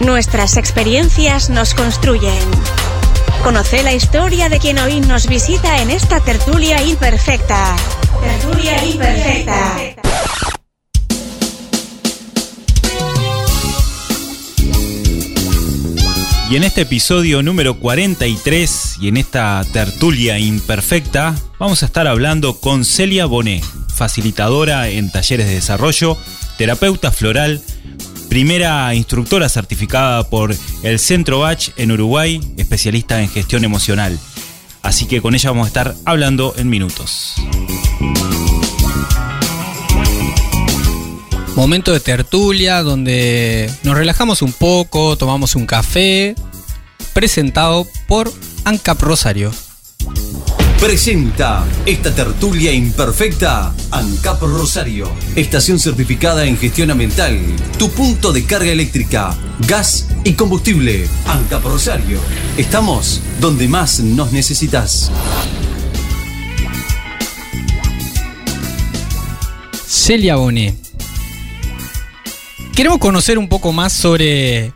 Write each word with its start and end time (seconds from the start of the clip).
Nuestras 0.00 0.56
experiencias 0.56 1.50
nos 1.50 1.74
construyen. 1.74 2.38
Conoce 3.42 3.82
la 3.82 3.92
historia 3.92 4.48
de 4.48 4.58
quien 4.60 4.78
hoy 4.78 5.00
nos 5.00 5.26
visita 5.26 5.82
en 5.82 5.90
esta 5.90 6.20
tertulia 6.20 6.82
imperfecta. 6.82 7.76
Tertulia 8.20 8.84
imperfecta. 8.84 9.76
Y 16.50 16.56
en 16.56 16.64
este 16.64 16.82
episodio 16.82 17.42
número 17.42 17.78
43 17.78 18.98
y 19.02 19.08
en 19.08 19.16
esta 19.16 19.62
tertulia 19.72 20.38
imperfecta 20.38 21.34
vamos 21.58 21.82
a 21.82 21.86
estar 21.86 22.06
hablando 22.06 22.58
con 22.58 22.84
Celia 22.84 23.26
Bonet, 23.26 23.62
facilitadora 23.94 24.88
en 24.88 25.10
talleres 25.10 25.48
de 25.48 25.54
desarrollo, 25.56 26.16
terapeuta 26.56 27.10
floral, 27.10 27.60
primera 28.38 28.94
instructora 28.94 29.48
certificada 29.48 30.22
por 30.30 30.54
el 30.84 31.00
Centro 31.00 31.40
Bach 31.40 31.70
en 31.76 31.90
Uruguay, 31.90 32.40
especialista 32.56 33.20
en 33.20 33.28
gestión 33.28 33.64
emocional. 33.64 34.16
Así 34.80 35.06
que 35.06 35.20
con 35.20 35.34
ella 35.34 35.50
vamos 35.50 35.64
a 35.64 35.66
estar 35.66 35.96
hablando 36.04 36.54
en 36.56 36.70
minutos. 36.70 37.34
Momento 41.56 41.92
de 41.92 41.98
tertulia 41.98 42.84
donde 42.84 43.68
nos 43.82 43.96
relajamos 43.96 44.40
un 44.42 44.52
poco, 44.52 45.18
tomamos 45.18 45.56
un 45.56 45.66
café, 45.66 46.36
presentado 47.14 47.88
por 48.06 48.32
ANCAP 48.64 49.02
Rosario. 49.02 49.50
Presenta 50.80 51.66
esta 51.86 52.14
tertulia 52.14 52.72
imperfecta 52.72 53.74
ANCAP 53.90 54.42
Rosario, 54.42 55.10
estación 55.34 55.80
certificada 55.80 56.46
en 56.46 56.56
gestión 56.56 56.92
ambiental, 56.92 57.36
tu 57.80 57.90
punto 57.90 58.32
de 58.32 58.44
carga 58.44 58.70
eléctrica, 58.70 59.36
gas 59.66 60.06
y 60.22 60.34
combustible. 60.34 61.08
ANCAP 61.26 61.64
Rosario, 61.64 62.20
estamos 62.56 63.20
donde 63.40 63.66
más 63.66 63.98
nos 63.98 64.30
necesitas. 64.30 65.10
Celia 69.84 70.36
Bonet. 70.36 70.76
Queremos 72.76 72.98
conocer 72.98 73.36
un 73.36 73.48
poco 73.48 73.72
más 73.72 73.92
sobre 73.92 74.72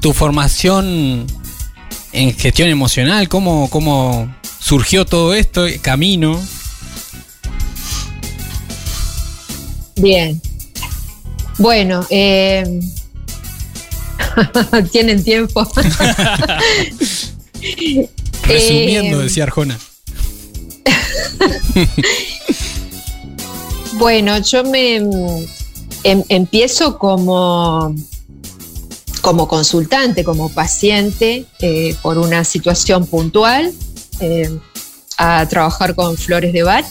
tu 0.00 0.12
formación 0.12 1.28
en 2.12 2.34
gestión 2.34 2.70
emocional, 2.70 3.28
cómo, 3.28 3.70
cómo 3.70 4.36
surgió 4.68 5.04
todo 5.06 5.32
esto, 5.32 5.64
camino. 5.80 6.38
Bien. 9.96 10.38
Bueno, 11.56 12.06
eh, 12.10 12.80
tienen 14.92 15.24
tiempo. 15.24 15.66
Resumiendo, 18.42 19.20
Eh, 19.20 19.24
decía 19.24 19.44
Arjona. 19.44 19.78
Bueno, 23.94 24.38
yo 24.38 24.62
me 24.62 24.96
em- 26.04 26.22
empiezo 26.28 26.98
como, 26.98 27.92
como 29.22 29.48
consultante, 29.48 30.22
como 30.22 30.50
paciente 30.50 31.46
eh, 31.58 31.96
por 32.00 32.18
una 32.18 32.44
situación 32.44 33.06
puntual 33.06 33.72
eh, 34.20 34.58
a 35.16 35.46
trabajar 35.46 35.94
con 35.94 36.16
flores 36.16 36.52
de 36.52 36.62
Bach. 36.62 36.86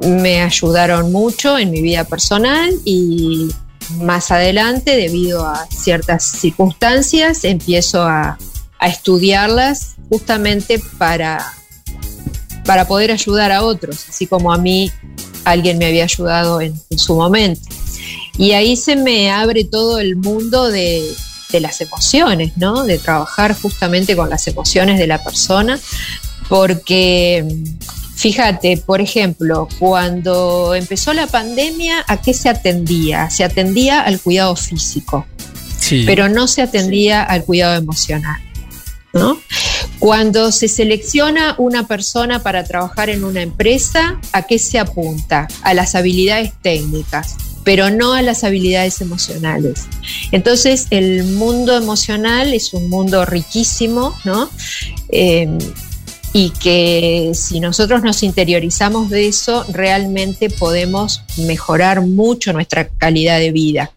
Me 0.00 0.42
ayudaron 0.42 1.10
mucho 1.12 1.58
en 1.58 1.70
mi 1.70 1.80
vida 1.80 2.04
personal 2.04 2.70
y 2.84 3.48
más 3.98 4.30
adelante, 4.30 4.96
debido 4.96 5.46
a 5.46 5.66
ciertas 5.66 6.24
circunstancias, 6.24 7.44
empiezo 7.44 8.02
a, 8.02 8.38
a 8.78 8.88
estudiarlas 8.88 9.94
justamente 10.08 10.80
para, 10.98 11.52
para 12.64 12.86
poder 12.86 13.12
ayudar 13.12 13.52
a 13.52 13.62
otros, 13.62 14.06
así 14.08 14.26
como 14.26 14.52
a 14.52 14.58
mí 14.58 14.90
alguien 15.44 15.78
me 15.78 15.86
había 15.86 16.04
ayudado 16.04 16.60
en 16.60 16.74
su 16.96 17.14
momento. 17.14 17.68
Y 18.38 18.52
ahí 18.52 18.76
se 18.76 18.96
me 18.96 19.30
abre 19.30 19.64
todo 19.64 19.98
el 19.98 20.16
mundo 20.16 20.68
de, 20.68 21.02
de 21.56 21.60
las 21.60 21.80
emociones, 21.80 22.52
¿no? 22.56 22.84
De 22.84 22.98
trabajar 22.98 23.54
justamente 23.60 24.14
con 24.14 24.30
las 24.30 24.46
emociones 24.46 24.98
de 24.98 25.06
la 25.06 25.22
persona, 25.22 25.78
porque 26.48 27.44
fíjate, 28.14 28.76
por 28.78 29.00
ejemplo, 29.00 29.68
cuando 29.78 30.74
empezó 30.74 31.12
la 31.12 31.26
pandemia, 31.26 32.04
¿a 32.06 32.20
qué 32.20 32.32
se 32.34 32.48
atendía? 32.48 33.28
Se 33.30 33.44
atendía 33.44 34.00
al 34.00 34.20
cuidado 34.20 34.54
físico, 34.56 35.26
Sí. 35.78 36.04
pero 36.06 36.28
no 36.28 36.46
se 36.46 36.62
atendía 36.62 37.22
al 37.22 37.44
cuidado 37.44 37.74
emocional. 37.74 38.40
¿no? 39.12 39.38
Cuando 39.98 40.52
se 40.52 40.68
selecciona 40.68 41.54
una 41.56 41.86
persona 41.86 42.42
para 42.42 42.64
trabajar 42.64 43.08
en 43.08 43.24
una 43.24 43.40
empresa, 43.40 44.20
¿a 44.32 44.42
qué 44.42 44.58
se 44.58 44.78
apunta? 44.78 45.48
A 45.62 45.72
las 45.72 45.94
habilidades 45.94 46.52
técnicas, 46.60 47.34
pero 47.66 47.90
no 47.90 48.14
a 48.14 48.22
las 48.22 48.44
habilidades 48.44 49.00
emocionales. 49.00 49.88
Entonces, 50.30 50.86
el 50.90 51.24
mundo 51.24 51.76
emocional 51.76 52.54
es 52.54 52.72
un 52.72 52.88
mundo 52.88 53.24
riquísimo, 53.24 54.14
¿no? 54.24 54.48
Eh, 55.08 55.48
y 56.32 56.50
que 56.50 57.32
si 57.34 57.58
nosotros 57.58 58.04
nos 58.04 58.22
interiorizamos 58.22 59.10
de 59.10 59.26
eso, 59.26 59.64
realmente 59.68 60.48
podemos 60.48 61.22
mejorar 61.38 62.02
mucho 62.02 62.52
nuestra 62.52 62.86
calidad 62.86 63.40
de 63.40 63.50
vida. 63.50 63.90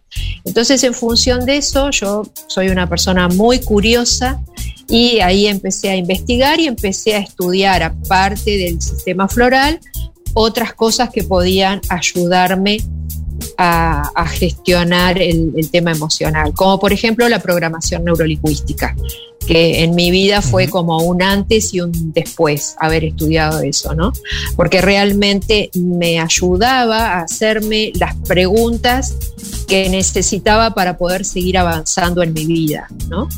Entonces, 0.44 0.82
en 0.82 0.92
función 0.92 1.46
de 1.46 1.58
eso, 1.58 1.90
yo 1.90 2.24
soy 2.48 2.70
una 2.70 2.88
persona 2.88 3.28
muy 3.28 3.60
curiosa 3.60 4.42
y 4.88 5.20
ahí 5.20 5.46
empecé 5.46 5.90
a 5.90 5.94
investigar 5.94 6.58
y 6.58 6.66
empecé 6.66 7.14
a 7.14 7.18
estudiar, 7.18 7.84
aparte 7.84 8.50
del 8.50 8.82
sistema 8.82 9.28
floral, 9.28 9.78
otras 10.34 10.74
cosas 10.74 11.10
que 11.10 11.22
podían 11.22 11.80
ayudarme 11.88 12.78
a, 13.62 14.10
a 14.14 14.26
gestionar 14.26 15.20
el, 15.20 15.52
el 15.54 15.70
tema 15.70 15.92
emocional, 15.92 16.54
como 16.54 16.80
por 16.80 16.94
ejemplo 16.94 17.28
la 17.28 17.40
programación 17.40 18.04
neurolingüística 18.04 18.96
que 19.46 19.82
en 19.82 19.94
mi 19.96 20.10
vida 20.10 20.42
fue 20.42 20.68
como 20.68 20.98
un 20.98 21.22
antes 21.22 21.74
y 21.74 21.80
un 21.80 22.12
después 22.12 22.76
haber 22.78 23.04
estudiado 23.04 23.60
eso, 23.62 23.94
¿no? 23.94 24.12
Porque 24.54 24.80
realmente 24.80 25.70
me 25.74 26.20
ayudaba 26.20 27.14
a 27.14 27.22
hacerme 27.22 27.90
las 27.98 28.14
preguntas 28.28 29.14
que 29.66 29.88
necesitaba 29.88 30.72
para 30.74 30.96
poder 30.98 31.24
seguir 31.24 31.58
avanzando 31.58 32.22
en 32.22 32.32
mi 32.32 32.44
vida, 32.46 32.86
¿no? 33.08 33.28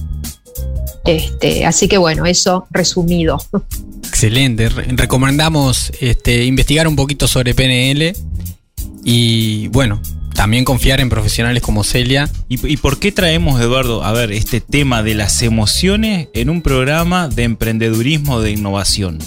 Este, 1.07 1.65
así 1.65 1.89
que 1.89 1.99
bueno, 1.99 2.27
eso 2.27 2.67
resumido. 2.71 3.39
Excelente. 4.07 4.69
Re- 4.69 4.89
recomendamos 4.91 5.93
este, 6.01 6.45
investigar 6.45 6.87
un 6.89 6.97
poquito 6.97 7.27
sobre 7.27 7.55
PNL 7.55 8.13
y 9.05 9.69
bueno, 9.69 10.01
también 10.35 10.65
confiar 10.65 11.01
en 11.01 11.09
profesionales 11.09 11.63
como 11.63 11.85
Celia. 11.85 12.29
¿Y, 12.49 12.67
y 12.67 12.77
por 12.77 12.99
qué 12.99 13.13
traemos, 13.13 13.61
Eduardo, 13.61 14.05
a 14.05 14.13
ver, 14.13 14.33
este 14.33 14.61
tema 14.61 15.03
de 15.03 15.15
las 15.15 15.43
emociones 15.43 16.29
en 16.35 16.51
un 16.51 16.63
programa 16.63 17.29
de 17.29 17.45
emprendedurismo 17.45 18.41
de 18.41 18.53
innovación? 18.53 19.19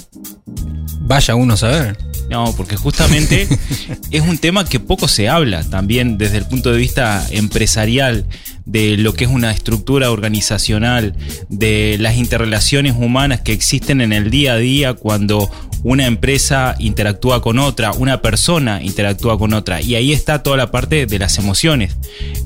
Vaya 1.01 1.35
uno 1.35 1.53
a 1.53 1.57
saber. 1.57 1.97
No, 2.29 2.53
porque 2.57 2.75
justamente 2.75 3.47
es 4.11 4.21
un 4.21 4.37
tema 4.37 4.65
que 4.65 4.79
poco 4.79 5.07
se 5.07 5.29
habla 5.29 5.63
también 5.63 6.17
desde 6.17 6.37
el 6.37 6.47
punto 6.47 6.71
de 6.71 6.77
vista 6.77 7.25
empresarial, 7.29 8.25
de 8.65 8.97
lo 8.97 9.13
que 9.13 9.25
es 9.25 9.29
una 9.29 9.51
estructura 9.51 10.09
organizacional, 10.09 11.15
de 11.49 11.97
las 11.99 12.15
interrelaciones 12.15 12.95
humanas 12.97 13.41
que 13.41 13.53
existen 13.53 14.01
en 14.01 14.11
el 14.11 14.31
día 14.31 14.53
a 14.53 14.57
día 14.57 14.93
cuando 14.95 15.51
una 15.87 16.07
empresa 16.07 16.75
interactúa 16.79 17.43
con 17.43 17.59
otra, 17.59 17.91
una 17.91 18.19
persona 18.19 18.81
interactúa 18.81 19.37
con 19.37 19.53
otra. 19.53 19.81
Y 19.81 19.93
ahí 19.93 20.13
está 20.13 20.41
toda 20.41 20.57
la 20.57 20.71
parte 20.71 21.05
de 21.05 21.19
las 21.19 21.37
emociones. 21.37 21.95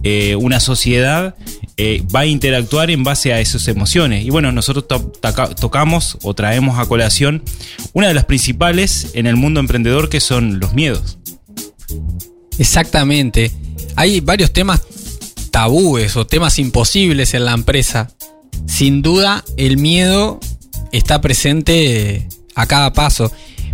Eh, 0.04 0.36
una 0.36 0.60
sociedad 0.60 1.36
eh, 1.78 2.04
va 2.14 2.20
a 2.22 2.26
interactuar 2.26 2.92
en 2.92 3.06
base 3.06 3.32
a 3.32 3.40
esas 3.40 3.70
emociones. 3.70 4.26
Y 4.26 4.30
bueno, 4.30 4.52
nosotros 4.52 4.90
to- 4.90 5.14
toca- 5.22 5.56
tocamos 5.56 6.18
o 6.22 6.34
traemos 6.34 6.78
a 6.80 6.86
colación 6.86 7.42
una 7.94 8.10
de 8.10 8.14
las 8.14 8.26
principales 8.26 9.12
en 9.14 9.26
el 9.26 9.38
mundo 9.38 9.62
emprendedor 9.62 10.10
que 10.10 10.20
son 10.20 10.60
los 10.60 10.74
miedos. 10.74 11.18
Exactamente. 12.58 13.54
Hay 13.96 14.20
varios 14.20 14.52
temas 14.52 14.82
tabúes 15.50 16.18
o 16.18 16.28
temas 16.28 16.60
imposibles 16.60 17.34
en 17.34 17.46
la 17.46 17.54
empresa. 17.54 18.10
Sin 18.68 19.02
duda, 19.02 19.46
el 19.56 19.78
miedo 19.78 20.42
está 20.92 21.22
presente 21.22 22.28
a 22.60 22.66
cada 22.68 22.94
paso. 22.94 23.32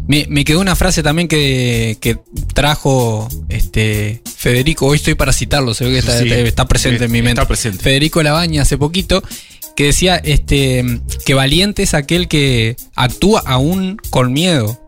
Me, 0.08 0.28
me 0.30 0.46
quedó 0.46 0.60
una 0.60 0.76
frase 0.76 1.02
también 1.02 1.28
que, 1.28 1.98
que 2.00 2.20
trajo 2.54 3.28
este 3.50 4.22
Federico, 4.38 4.86
hoy 4.86 4.98
estoy 4.98 5.16
para 5.16 5.34
citarlo, 5.34 5.74
se 5.74 5.86
ve 5.86 5.92
que 5.92 5.98
está, 5.98 6.20
Sí, 6.20 6.30
está 6.30 6.68
presente 6.68 7.06
en 7.06 7.12
mi 7.12 7.24
mente. 7.24 7.42
está 7.42 7.48
presente. 7.48 7.82
Federico 7.82 8.22
Labaña 8.22 8.62
hace 8.62 8.78
poquito, 8.78 9.24
que 9.76 9.86
decía 9.86 10.18
este, 10.18 11.02
que 11.26 11.34
valiente 11.34 11.82
es 11.82 11.96
aquel 11.96 12.28
que 12.28 12.76
actúa 12.96 13.42
aún 13.48 13.98
con 14.12 14.32
miedo. 14.32 14.80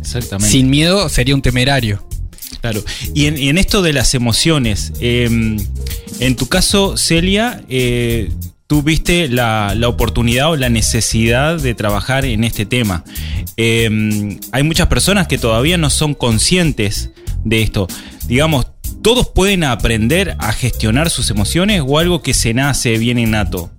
Exactamente. 0.00 0.50
Sin 0.50 0.70
miedo 0.70 1.10
sería 1.10 1.34
un 1.34 1.42
temerario. 1.42 2.02
Claro. 2.62 2.82
Y 3.12 3.26
en, 3.26 3.58
esto 3.58 3.82
de 3.82 3.92
las 3.92 4.14
emociones, 4.14 4.94
em, 5.00 5.58
en 6.20 6.36
tu 6.36 6.46
caso, 6.46 6.96
Celia, 6.96 7.62
eh, 7.68 8.30
tú 8.66 8.82
viste 8.82 9.28
la, 9.28 9.74
oportunidad 9.86 10.50
o 10.50 10.56
la 10.56 10.68
necesidad 10.68 11.58
de 11.58 11.74
trabajar 11.74 12.24
en 12.24 12.44
este 12.44 12.66
tema. 12.66 13.04
Em, 13.56 14.40
hay 14.52 14.62
muchas 14.62 14.88
personas 14.88 15.28
que 15.28 15.38
todavía 15.38 15.76
no 15.78 15.90
son 15.90 16.14
conscientes 16.14 17.10
de 17.44 17.62
esto. 17.62 17.86
Digamos, 18.26 18.66
¿todos 19.02 19.28
pueden 19.28 19.64
aprender 19.64 20.36
a 20.38 20.52
gestionar 20.52 21.10
sus 21.10 21.30
emociones 21.30 21.82
o 21.86 21.98
algo 21.98 22.22
que 22.22 22.34
se 22.34 22.54
nace 22.54 22.98
bien 22.98 23.18
innato? 23.18 23.70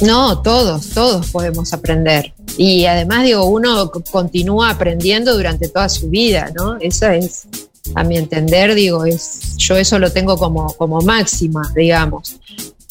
No, 0.00 0.42
todos, 0.42 0.88
todos 0.88 1.30
podemos 1.30 1.72
aprender. 1.72 2.34
Y 2.58 2.86
además, 2.86 3.22
digo, 3.24 3.44
uno 3.44 3.90
continúa 4.10 4.70
aprendiendo 4.70 5.34
durante 5.34 5.68
toda 5.68 5.88
su 5.88 6.10
vida, 6.10 6.50
¿no? 6.56 6.76
Esa 6.80 7.14
es, 7.14 7.46
a 7.94 8.02
mi 8.02 8.16
entender, 8.16 8.74
digo, 8.74 9.04
es, 9.04 9.56
yo 9.58 9.76
eso 9.76 9.98
lo 9.98 10.10
tengo 10.10 10.36
como, 10.36 10.74
como 10.74 11.00
máxima, 11.02 11.72
digamos. 11.76 12.36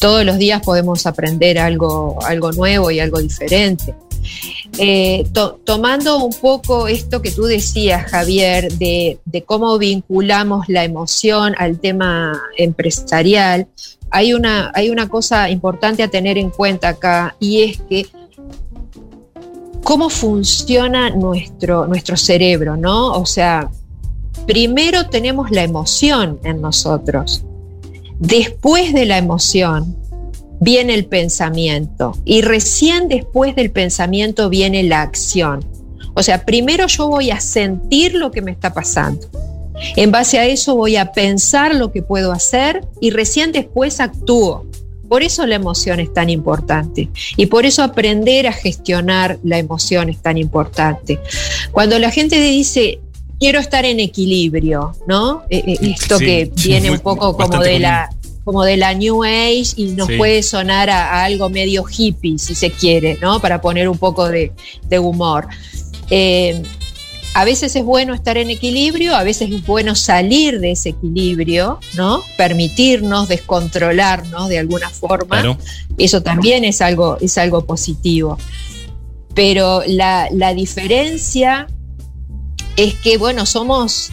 Todos 0.02 0.24
los 0.24 0.36
días 0.36 0.60
podemos 0.62 1.06
aprender 1.06 1.60
algo, 1.60 2.18
algo 2.24 2.50
nuevo 2.50 2.90
y 2.90 2.98
algo 2.98 3.20
diferente. 3.20 3.94
Eh, 4.76 5.24
tomando 5.64 6.24
un 6.24 6.32
poco 6.32 6.88
esto 6.88 7.22
que 7.22 7.30
tú 7.30 7.44
decías, 7.44 8.10
Javier, 8.10 8.72
de, 8.72 9.20
cómo 9.46 9.78
vinculamos 9.78 10.68
la 10.68 10.82
emoción 10.82 11.54
al 11.56 11.78
tema 11.78 12.42
empresarial, 12.58 13.68
hay 14.10 14.34
una, 14.34 14.72
hay 14.74 14.90
una 14.90 15.08
cosa 15.08 15.48
importante 15.48 16.02
a 16.02 16.08
tener 16.08 16.36
en 16.36 16.50
cuenta 16.50 16.88
acá 16.88 17.36
y 17.38 17.62
es 17.62 17.80
que 17.82 18.08
cómo 19.84 20.10
funciona 20.10 21.10
nuestro, 21.10 21.86
nuestro 21.86 22.16
cerebro, 22.16 22.76
¿no? 22.76 23.12
O 23.12 23.24
sea, 23.24 23.70
primero 24.48 25.06
tenemos 25.10 25.52
la 25.52 25.62
emoción 25.62 26.40
en 26.42 26.60
nosotros. 26.60 27.44
Después 28.22 28.92
de 28.92 29.04
la 29.04 29.18
emoción 29.18 29.96
viene 30.60 30.94
el 30.94 31.06
pensamiento 31.06 32.16
y 32.24 32.42
recién 32.42 33.08
después 33.08 33.56
del 33.56 33.72
pensamiento 33.72 34.48
viene 34.48 34.84
la 34.84 35.02
acción. 35.02 35.64
O 36.14 36.22
sea, 36.22 36.44
primero 36.44 36.86
yo 36.86 37.08
voy 37.08 37.32
a 37.32 37.40
sentir 37.40 38.14
lo 38.14 38.30
que 38.30 38.40
me 38.40 38.52
está 38.52 38.72
pasando. 38.72 39.28
En 39.96 40.12
base 40.12 40.38
a 40.38 40.46
eso 40.46 40.76
voy 40.76 40.94
a 40.94 41.10
pensar 41.10 41.74
lo 41.74 41.90
que 41.90 42.02
puedo 42.02 42.30
hacer 42.30 42.86
y 43.00 43.10
recién 43.10 43.50
después 43.50 43.98
actúo. 43.98 44.66
Por 45.08 45.24
eso 45.24 45.44
la 45.44 45.56
emoción 45.56 45.98
es 45.98 46.14
tan 46.14 46.30
importante 46.30 47.10
y 47.36 47.46
por 47.46 47.66
eso 47.66 47.82
aprender 47.82 48.46
a 48.46 48.52
gestionar 48.52 49.40
la 49.42 49.58
emoción 49.58 50.10
es 50.10 50.22
tan 50.22 50.38
importante. 50.38 51.18
Cuando 51.72 51.98
la 51.98 52.12
gente 52.12 52.40
dice, 52.40 53.00
quiero 53.42 53.58
estar 53.58 53.84
en 53.84 53.98
equilibrio, 53.98 54.94
¿no? 55.08 55.42
Eh, 55.50 55.64
eh, 55.66 55.78
esto 55.80 56.16
que 56.20 56.52
viene 56.62 56.92
un 56.92 57.00
poco 57.00 57.36
como 57.36 57.58
de 57.58 57.80
la 57.80 58.08
como 58.44 58.62
de 58.62 58.76
la 58.76 58.94
New 58.94 59.24
Age 59.24 59.72
y 59.74 59.86
nos 59.96 60.08
puede 60.16 60.44
sonar 60.44 60.88
a, 60.90 61.24
algo 61.24 61.50
medio 61.50 61.84
hippie, 61.84 62.38
si 62.38 62.54
se 62.54 62.70
quiere, 62.70 63.18
¿no? 63.20 63.40
Para 63.40 63.60
poner 63.60 63.88
un 63.88 63.98
poco 63.98 64.28
de, 64.28 64.52
humor. 64.96 65.48
Eh, 66.08 66.62
a 67.34 67.44
veces 67.44 67.74
es 67.74 67.82
bueno 67.84 68.14
estar 68.14 68.36
en 68.36 68.48
equilibrio, 68.48 69.16
a 69.16 69.24
veces 69.24 69.50
es 69.50 69.66
bueno 69.66 69.96
salir 69.96 70.60
de 70.60 70.72
ese 70.72 70.90
equilibrio, 70.90 71.80
¿no? 71.96 72.22
Permitirnos 72.36 73.26
descontrolarnos 73.26 74.48
de 74.48 74.58
alguna 74.60 74.88
forma. 74.88 75.58
Eso 75.98 76.22
también 76.22 76.62
es 76.62 76.80
algo, 76.80 77.18
es 77.20 77.38
algo 77.38 77.64
positivo. 77.64 78.38
Pero 79.34 79.82
la, 79.86 80.28
diferencia 80.54 81.66
es 82.76 82.94
que, 82.94 83.18
bueno, 83.18 83.46
somos 83.46 84.10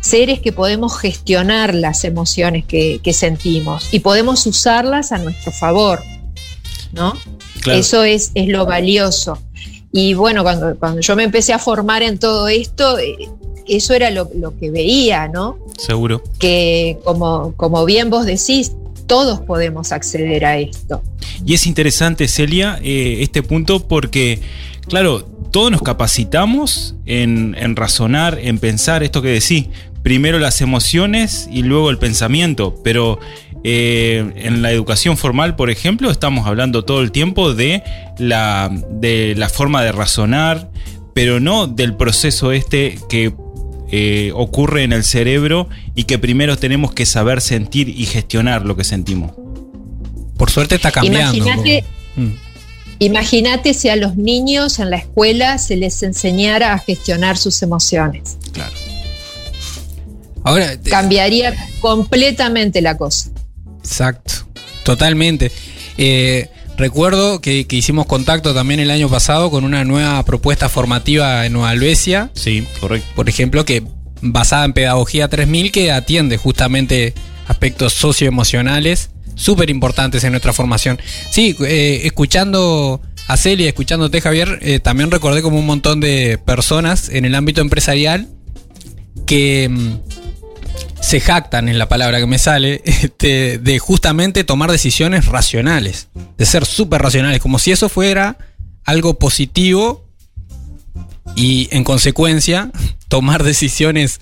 seres 0.00 0.40
que 0.40 0.52
podemos 0.52 0.98
gestionar 0.98 1.74
las 1.74 2.04
emociones 2.04 2.64
que, 2.64 3.00
sentimos 3.12 3.88
y 3.92 4.00
podemos 4.00 4.46
usarlas 4.46 5.12
a 5.12 5.18
nuestro 5.18 5.52
favor, 5.52 6.02
¿no? 6.92 7.14
Eso 7.66 8.04
es, 8.04 8.30
es 8.34 8.48
lo 8.48 8.64
valioso. 8.66 9.38
Y 9.92 10.14
bueno, 10.14 10.42
cuando, 10.42 10.76
cuando 10.76 11.00
yo 11.00 11.16
me 11.16 11.24
empecé 11.24 11.52
a 11.52 11.58
formar 11.58 12.02
en 12.02 12.18
todo 12.18 12.48
esto, 12.48 12.98
eh, 12.98 13.28
eso 13.66 13.94
era 13.94 14.10
lo, 14.10 14.28
que 14.58 14.70
veía, 14.70 15.28
¿no? 15.28 15.58
Seguro. 15.76 16.22
Que 16.38 16.98
como, 17.04 17.54
como 17.56 17.84
bien 17.84 18.10
vos 18.10 18.26
decís, 18.26 18.72
todos 19.06 19.40
podemos 19.40 19.92
acceder 19.92 20.44
a 20.44 20.58
esto. 20.58 21.02
Y 21.44 21.54
es 21.54 21.66
interesante, 21.66 22.28
Celia, 22.28 22.78
eh, 22.82 23.18
este 23.20 23.42
punto 23.42 23.86
porque, 23.86 24.40
claro, 24.86 25.26
todos 25.50 25.70
nos 25.70 25.82
capacitamos 25.82 26.96
en, 27.06 27.56
en, 27.58 27.76
razonar, 27.76 28.38
en 28.40 28.58
pensar 28.58 29.02
esto 29.02 29.22
que 29.22 29.28
decís. 29.28 29.66
Primero 30.02 30.38
las 30.38 30.60
emociones 30.60 31.48
y 31.52 31.62
luego 31.62 31.90
el 31.90 31.98
pensamiento, 31.98 32.80
pero 32.82 33.18
eh, 33.64 34.32
en 34.36 34.62
la 34.62 34.70
educación 34.70 35.16
formal, 35.16 35.56
por 35.56 35.70
ejemplo, 35.70 36.10
estamos 36.10 36.46
hablando 36.46 36.84
todo 36.84 37.00
el 37.02 37.10
tiempo 37.10 37.54
de 37.54 37.82
la, 38.18 38.70
de 38.90 39.34
la 39.36 39.48
forma 39.48 39.82
de 39.82 39.92
razonar, 39.92 40.70
pero 41.14 41.40
no 41.40 41.66
del 41.66 41.94
proceso 41.96 42.52
este 42.52 42.98
que 43.08 43.34
eh, 43.90 44.30
ocurre 44.34 44.84
en 44.84 44.92
el 44.92 45.02
cerebro 45.02 45.68
y 45.94 46.04
que 46.04 46.18
primero 46.18 46.56
tenemos 46.56 46.92
que 46.92 47.06
saber 47.06 47.40
sentir 47.40 47.88
y 47.88 48.06
gestionar 48.06 48.64
lo 48.64 48.76
que 48.76 48.84
sentimos. 48.84 49.32
Por 50.36 50.50
suerte 50.50 50.76
está 50.76 50.92
cambiando. 50.92 51.44
Mm. 52.16 52.47
Imagínate 53.00 53.74
si 53.74 53.88
a 53.88 53.96
los 53.96 54.16
niños 54.16 54.78
en 54.78 54.90
la 54.90 54.96
escuela 54.96 55.58
se 55.58 55.76
les 55.76 56.02
enseñara 56.02 56.72
a 56.72 56.78
gestionar 56.78 57.36
sus 57.36 57.62
emociones. 57.62 58.36
Claro. 58.52 58.72
Ahora, 60.42 60.76
Cambiaría 60.82 61.54
completamente 61.80 62.80
la 62.80 62.96
cosa. 62.96 63.30
Exacto, 63.78 64.32
totalmente. 64.82 65.52
Eh, 65.96 66.48
recuerdo 66.76 67.40
que, 67.40 67.66
hicimos 67.70 68.06
contacto 68.06 68.54
también 68.54 68.80
el 68.80 68.90
año 68.90 69.08
pasado 69.08 69.50
con 69.50 69.64
una 69.64 69.84
nueva 69.84 70.22
propuesta 70.24 70.68
formativa 70.68 71.46
en 71.46 71.52
Nueva 71.52 71.70
Albesia. 71.70 72.30
Sí, 72.34 72.66
correcto. 72.80 73.08
Por 73.14 73.28
ejemplo, 73.28 73.64
que 73.64 73.84
basada 74.22 74.64
en 74.64 74.72
Pedagogía 74.72 75.28
3000, 75.28 75.70
que 75.70 75.92
atiende 75.92 76.36
justamente 76.36 77.14
aspectos 77.46 77.92
socioemocionales 77.92 79.10
súper 79.38 79.70
importantes 79.70 80.24
en 80.24 80.32
nuestra 80.32 80.52
formación. 80.52 81.00
Sí, 81.30 81.56
eh, 81.60 82.02
escuchando 82.04 83.00
a 83.28 83.36
Celia, 83.36 83.68
escuchándote 83.68 84.20
Javier, 84.20 84.58
eh, 84.60 84.80
también 84.80 85.10
recordé 85.10 85.40
como 85.40 85.58
un 85.58 85.66
montón 85.66 86.00
de 86.00 86.38
personas 86.38 87.08
en 87.08 87.24
el 87.24 87.34
ámbito 87.34 87.60
empresarial 87.60 88.28
que 89.26 89.68
mm, 89.70 89.98
se 91.00 91.20
jactan, 91.20 91.68
en 91.68 91.78
la 91.78 91.88
palabra 91.88 92.18
que 92.18 92.26
me 92.26 92.38
sale, 92.38 92.82
este, 92.84 93.58
de 93.58 93.78
justamente 93.78 94.44
tomar 94.44 94.70
decisiones 94.70 95.26
racionales, 95.26 96.08
de 96.36 96.46
ser 96.46 96.66
súper 96.66 97.00
racionales, 97.00 97.40
como 97.40 97.58
si 97.58 97.70
eso 97.70 97.88
fuera 97.88 98.36
algo 98.84 99.18
positivo 99.18 100.04
y 101.36 101.68
en 101.70 101.84
consecuencia 101.84 102.70
tomar 103.08 103.44
decisiones 103.44 104.20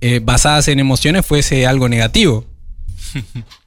eh, 0.00 0.20
basadas 0.22 0.68
en 0.68 0.80
emociones 0.80 1.26
fuese 1.26 1.66
algo 1.66 1.88
negativo. 1.88 2.46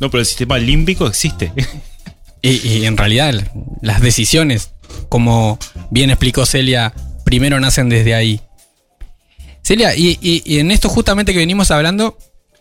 No, 0.00 0.10
pero 0.10 0.20
el 0.20 0.26
sistema 0.26 0.58
límbico 0.58 1.06
existe. 1.06 1.52
y 2.42 2.84
en 2.84 2.96
realidad 2.96 3.34
las 3.82 4.00
decisiones, 4.00 4.70
como 5.08 5.58
bien 5.90 6.10
explicó 6.10 6.46
Celia, 6.46 6.94
primero 7.24 7.60
nacen 7.60 7.88
desde 7.88 8.14
ahí. 8.14 8.40
Celia, 9.68 9.94
y, 9.94 10.42
en 10.58 10.70
esto 10.70 10.88
justamente 10.88 11.34
que 11.34 11.40
venimos 11.40 11.70
hablando, 11.70 12.16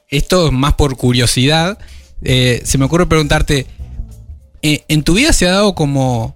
esto 0.09 0.47
es 0.47 0.51
más 0.51 0.73
por 0.73 0.97
curiosidad, 0.97 1.77
eh, 2.21 2.61
se 2.65 2.77
me 2.77 2.83
ocurre 2.83 3.05
preguntarte, 3.05 3.65
eh, 4.61 4.83
¿en 4.89 5.03
tu 5.03 5.13
vida 5.13 5.31
se 5.31 5.47
ha 5.47 5.51
dado 5.51 5.73
como 5.73 6.35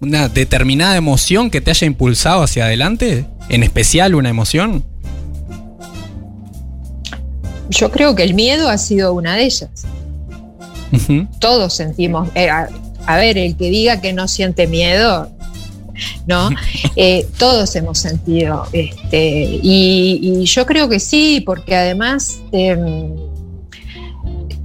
una 0.00 0.28
determinada 0.28 0.96
emoción 0.96 1.50
que 1.50 1.60
te 1.60 1.72
haya 1.72 1.88
impulsado 1.88 2.44
hacia 2.44 2.66
adelante? 2.66 3.26
¿En 3.48 3.64
especial 3.64 4.14
una 4.14 4.28
emoción? 4.28 4.84
Yo 7.68 7.90
creo 7.90 8.14
que 8.14 8.22
el 8.22 8.34
miedo 8.34 8.68
ha 8.68 8.78
sido 8.78 9.14
una 9.14 9.34
de 9.34 9.42
ellas. 9.42 9.70
Todos 11.38 11.74
sentimos, 11.74 12.28
eh, 12.34 12.48
a, 12.50 13.16
ver, 13.16 13.38
el 13.38 13.56
que 13.56 13.70
diga 13.70 14.00
que 14.00 14.12
no 14.12 14.28
siente 14.28 14.66
miedo, 14.66 15.30
¿no? 16.26 16.50
Eh, 16.96 17.26
todos 17.38 17.74
hemos 17.76 17.98
sentido. 17.98 18.66
Este, 18.72 19.60
y, 19.62 20.44
yo 20.44 20.66
creo 20.66 20.88
que 20.90 21.00
sí, 21.00 21.42
porque 21.44 21.74
además 21.74 22.40
em, 22.52 23.14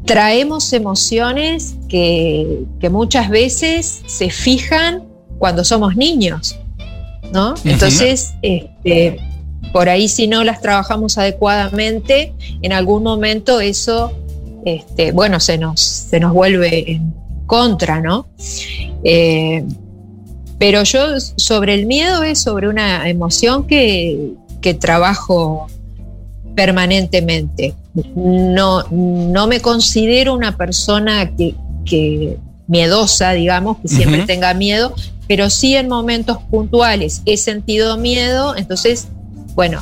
traemos 0.04 0.74
emociones 0.74 1.76
que, 1.88 2.66
muchas 2.92 3.30
veces 3.30 4.02
se 4.08 4.30
fijan 4.30 5.04
cuando 5.40 5.64
somos 5.64 5.96
niños, 5.96 6.58
¿no? 7.32 7.54
Entonces, 7.64 8.34
este, 8.42 9.20
por 9.72 9.90
ahí 9.90 10.08
si 10.08 10.28
no 10.28 10.44
las 10.44 10.62
trabajamos 10.62 11.18
adecuadamente, 11.18 12.34
en 12.62 12.74
algún 12.74 13.04
momento 13.04 13.60
eso, 13.62 14.12
este, 14.76 15.12
bueno, 15.14 15.40
se 15.40 15.58
nos, 15.58 15.80
se 15.80 16.20
nos 16.20 16.34
vuelve 16.34 16.92
en 16.92 17.14
contra, 17.46 18.02
¿no? 18.02 18.28
Eh, 19.04 19.64
pero 20.60 20.84
yo 20.84 21.20
sobre 21.20 21.74
el 21.74 21.86
miedo 21.86 22.24
es 22.24 22.42
sobre 22.42 22.68
una 22.68 23.08
emoción 23.10 23.66
que, 23.66 24.34
trabajo 24.82 25.68
permanentemente. 26.54 27.74
No, 28.14 28.84
no 28.92 29.48
me 29.48 29.62
considero 29.62 30.34
una 30.34 30.58
persona 30.58 31.34
que, 31.38 31.56
que 31.86 32.38
miedosa, 32.68 33.32
digamos, 33.32 33.78
que 33.78 33.88
siempre 33.88 34.24
tenga 34.26 34.54
miedo, 34.54 34.94
pero 35.26 35.50
sí 35.50 35.78
en 35.78 35.88
momentos 35.88 36.40
puntuales 36.50 37.22
he 37.26 37.38
sentido 37.38 37.96
miedo, 37.96 38.58
entonces, 38.58 39.08
bueno, 39.56 39.82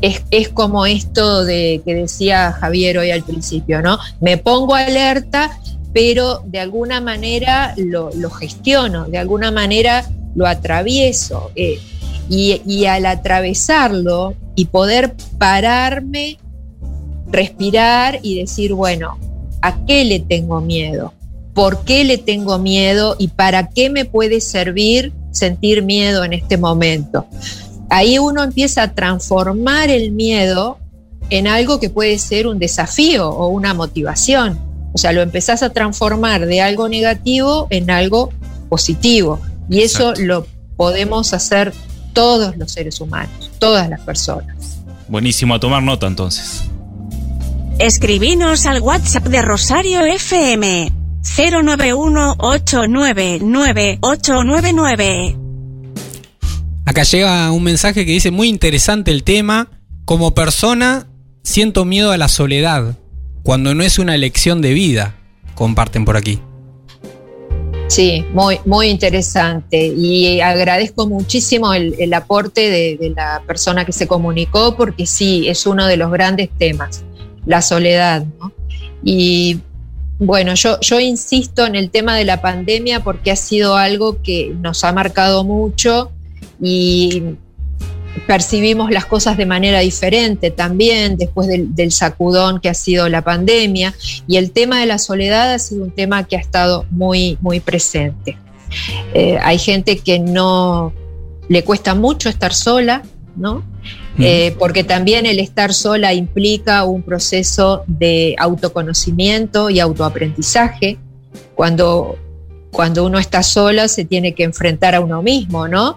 es, 0.00 0.48
como 0.50 0.86
esto 0.86 1.44
de 1.44 1.80
que 1.84 1.94
decía 1.94 2.52
Javier 2.52 2.98
hoy 2.98 3.10
al 3.10 3.22
principio, 3.22 3.82
¿no? 3.82 3.98
Me 4.20 4.36
pongo 4.36 4.74
alerta, 4.74 5.58
pero 5.92 6.42
de 6.46 6.60
alguna 6.60 7.00
manera 7.00 7.74
lo, 7.76 8.10
gestiono, 8.30 9.06
de 9.06 9.18
alguna 9.18 9.50
manera 9.50 10.08
lo 10.34 10.46
atravieso. 10.46 11.50
Eh, 11.56 11.80
y 12.28 12.86
al 12.86 13.04
atravesarlo 13.04 14.34
y 14.54 14.66
poder 14.66 15.14
pararme, 15.38 16.38
respirar 17.30 18.20
y 18.22 18.38
decir, 18.38 18.72
bueno, 18.72 19.18
¿a 19.60 19.84
qué 19.84 20.04
le 20.04 20.20
tengo 20.20 20.60
miedo? 20.60 21.12
¿Por 21.54 21.84
qué 21.84 22.04
le 22.04 22.18
tengo 22.18 22.58
miedo? 22.58 23.16
¿Y 23.18 23.28
para 23.28 23.68
qué 23.68 23.90
me 23.90 24.04
puede 24.04 24.40
servir 24.40 25.12
sentir 25.30 25.82
miedo 25.82 26.24
en 26.24 26.32
este 26.32 26.56
momento? 26.56 27.26
Ahí 27.90 28.18
uno 28.18 28.42
empieza 28.42 28.82
a 28.82 28.94
transformar 28.94 29.90
el 29.90 30.12
miedo 30.12 30.78
en 31.30 31.46
algo 31.46 31.80
que 31.80 31.90
puede 31.90 32.18
ser 32.18 32.46
un 32.46 32.58
desafío 32.58 33.28
o 33.28 33.48
una 33.48 33.74
motivación. 33.74 34.58
O 34.92 34.98
sea, 34.98 35.12
lo 35.12 35.22
empezás 35.22 35.62
a 35.62 35.70
transformar 35.70 36.46
de 36.46 36.60
algo 36.60 36.88
negativo 36.88 37.66
en 37.70 37.90
algo 37.90 38.32
positivo. 38.68 39.40
Y 39.68 39.80
eso 39.80 40.14
lo 40.16 40.46
podemos 40.76 41.32
hacer 41.32 41.72
todos 42.12 42.56
los 42.56 42.72
seres 42.72 43.00
humanos, 43.00 43.50
todas 43.58 43.88
las 43.88 44.00
personas. 44.00 44.78
Buenísimo, 45.08 45.54
a 45.54 45.60
tomar 45.60 45.82
nota 45.82 46.06
entonces. 46.06 46.62
Escribinos 47.78 48.66
al 48.66 48.80
WhatsApp 48.80 49.24
de 49.24 49.42
Rosario 49.42 50.04
FM 50.04 50.92
091 51.36 52.36
899 52.38 53.98
899 54.00 55.43
Acá 56.86 57.02
llega 57.02 57.50
un 57.50 57.62
mensaje 57.62 58.04
que 58.04 58.12
dice 58.12 58.30
muy 58.30 58.48
interesante 58.48 59.10
el 59.10 59.22
tema. 59.22 59.70
Como 60.04 60.34
persona 60.34 61.06
siento 61.42 61.86
miedo 61.86 62.10
a 62.10 62.18
la 62.18 62.28
soledad, 62.28 62.98
cuando 63.42 63.74
no 63.74 63.82
es 63.82 63.98
una 63.98 64.14
elección 64.14 64.60
de 64.60 64.74
vida. 64.74 65.16
Comparten 65.54 66.04
por 66.04 66.16
aquí. 66.16 66.40
Sí, 67.88 68.24
muy, 68.34 68.58
muy 68.66 68.88
interesante. 68.88 69.86
Y 69.86 70.40
agradezco 70.40 71.06
muchísimo 71.06 71.72
el, 71.72 72.12
aporte 72.12 72.70
de, 72.70 73.12
la 73.16 73.42
persona 73.46 73.86
que 73.86 73.92
se 73.92 74.06
comunicó, 74.06 74.76
porque 74.76 75.06
sí, 75.06 75.48
es 75.48 75.66
uno 75.66 75.86
de 75.86 75.96
los 75.96 76.10
grandes 76.10 76.50
temas, 76.58 77.02
la 77.46 77.62
soledad. 77.62 78.26
Y 79.02 79.60
bueno, 80.18 80.54
yo, 80.54 80.78
yo 80.80 81.00
insisto 81.00 81.66
en 81.66 81.76
el 81.76 81.90
tema 81.90 82.14
de 82.16 82.24
la 82.24 82.42
pandemia 82.42 83.02
porque 83.02 83.30
ha 83.30 83.36
sido 83.36 83.76
algo 83.76 84.20
que 84.22 84.54
nos 84.60 84.84
ha 84.84 84.92
marcado 84.92 85.44
mucho 85.44 86.10
y 86.60 87.36
percibimos 88.26 88.90
las 88.90 89.04
cosas 89.06 89.36
de 89.36 89.46
manera 89.46 89.80
diferente 89.80 90.50
también 90.50 91.16
después 91.16 91.48
del, 91.48 91.92
sacudón 91.92 92.60
que 92.60 92.68
ha 92.68 92.74
sido 92.74 93.08
la 93.08 93.22
pandemia 93.22 93.94
y 94.26 94.36
el 94.36 94.50
tema 94.50 94.80
de 94.80 94.86
la 94.86 94.98
soledad 94.98 95.52
ha 95.52 95.58
sido 95.58 95.84
un 95.84 95.90
tema 95.90 96.24
que 96.24 96.36
ha 96.36 96.40
estado 96.40 96.86
muy, 96.90 97.38
muy 97.40 97.60
presente. 97.60 98.38
Eh, 99.12 99.38
hay 99.42 99.58
gente 99.58 99.98
que 99.98 100.18
no 100.18 100.92
le 101.48 101.62
cuesta 101.64 101.94
mucho 101.94 102.28
estar 102.28 102.54
sola, 102.54 103.02
¿no? 103.36 103.62
Eh, 104.18 104.54
porque 104.60 104.84
también 104.84 105.26
el 105.26 105.40
estar 105.40 105.74
sola 105.74 106.14
implica 106.14 106.84
un 106.84 107.02
proceso 107.02 107.82
de 107.88 108.36
autoconocimiento 108.38 109.70
y 109.70 109.80
autoaprendizaje. 109.80 110.98
Cuando, 111.56 112.16
cuando 112.70 113.04
uno 113.04 113.18
está 113.18 113.42
sola 113.42 113.88
se 113.88 114.04
tiene 114.04 114.34
que 114.34 114.44
enfrentar 114.44 114.94
a 114.94 115.00
uno 115.00 115.20
mismo, 115.20 115.66
¿no? 115.68 115.96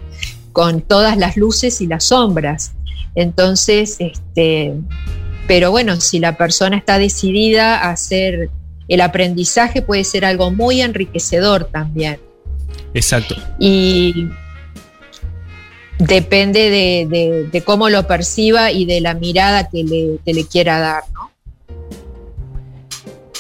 Con 0.58 0.82
todas 0.82 1.18
las 1.18 1.38
luces 1.38 1.82
y 1.82 1.86
las 1.86 2.06
sombras. 2.06 2.72
Entonces, 3.14 3.98
este, 4.00 4.74
pero 5.48 5.70
bueno, 5.70 6.02
si 6.02 6.18
la 6.18 6.36
persona 6.36 6.78
está 6.78 6.98
decidida 6.98 7.78
a 7.78 7.92
hacer 7.92 8.50
el 8.88 9.02
aprendizaje, 9.02 9.84
puede 9.84 10.04
ser 10.04 10.26
algo 10.26 10.50
muy 10.50 10.82
enriquecedor 10.82 11.66
también. 11.66 12.20
Exacto. 12.96 13.36
Y 13.60 14.30
depende 16.00 16.72
de, 17.52 17.62
cómo 17.64 17.90
lo 17.90 18.08
perciba 18.08 18.72
y 18.72 18.86
de 18.86 19.00
la 19.00 19.14
mirada 19.14 19.70
que 19.70 19.84
le, 19.84 20.18
que 20.26 20.34
le 20.34 20.48
quiera 20.48 20.80
dar, 20.80 21.04
¿no? 21.14 21.32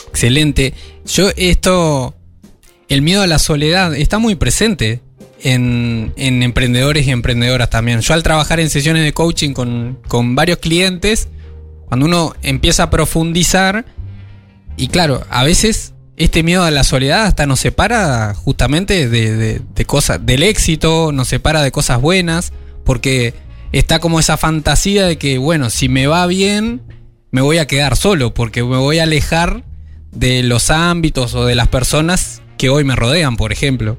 Excelente. 0.10 0.76
Yo 1.08 1.32
esto, 1.36 2.14
el 2.90 3.02
miedo 3.02 3.24
a 3.24 3.28
la 3.28 3.40
soledad 3.40 3.96
está 3.96 4.20
muy 4.20 4.36
presente 4.36 5.02
en, 5.44 6.14
emprendedores 6.16 7.08
y 7.08 7.12
emprendedoras 7.12 7.70
también. 7.70 8.02
Yo 8.02 8.14
al 8.14 8.24
trabajar 8.24 8.60
en 8.60 8.70
sesiones 8.70 9.04
de 9.04 9.14
coaching 9.14 9.54
con, 9.54 10.36
varios 10.36 10.60
clientes, 10.60 11.30
cuando 11.88 12.06
uno 12.06 12.36
empieza 12.42 12.84
a 12.84 12.90
profundizar, 12.90 13.86
y 14.76 14.88
claro, 14.88 15.26
a 15.30 15.44
veces 15.44 15.94
este 16.18 16.44
miedo 16.44 16.64
a 16.64 16.72
la 16.72 16.84
soledad 16.84 17.26
hasta 17.26 17.46
nos 17.46 17.60
separa 17.60 18.34
justamente 18.34 19.08
de, 19.08 19.60
de, 19.60 19.86
cosas, 19.86 20.26
del 20.26 20.44
éxito, 20.44 21.12
nos 21.12 21.28
separa 21.28 21.62
de 21.62 21.72
cosas 21.72 22.02
buenas, 22.02 22.54
porque 22.84 23.34
está 23.72 24.00
como 24.00 24.20
esa 24.20 24.38
fantasía 24.38 25.06
de 25.06 25.18
que, 25.18 25.38
bueno, 25.38 25.70
si 25.70 25.90
me 25.90 26.08
va 26.08 26.26
bien, 26.28 26.82
me 27.32 27.42
voy 27.42 27.58
a 27.58 27.68
quedar 27.68 27.96
solo, 27.98 28.34
porque 28.34 28.64
me 28.64 28.78
voy 28.78 29.00
a 29.00 29.04
alejar 29.04 29.64
de 30.12 30.42
los 30.44 30.72
ámbitos 30.72 31.36
o 31.36 31.46
de 31.46 31.56
las 31.56 31.68
personas 31.68 32.42
que 32.58 32.70
hoy 32.70 32.84
me 32.84 32.96
rodean, 32.96 33.38
por 33.38 33.52
ejemplo. 33.52 33.98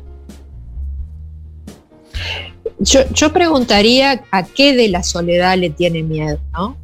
Yo, 2.81 3.33
preguntaría 3.33 4.23
a 4.31 4.45
qué 4.45 4.75
de 4.75 4.89
la 4.89 5.03
soledad 5.03 5.57
le 5.59 5.71
tiene 5.71 6.03
miedo, 6.03 6.39
¿no? 6.53 6.77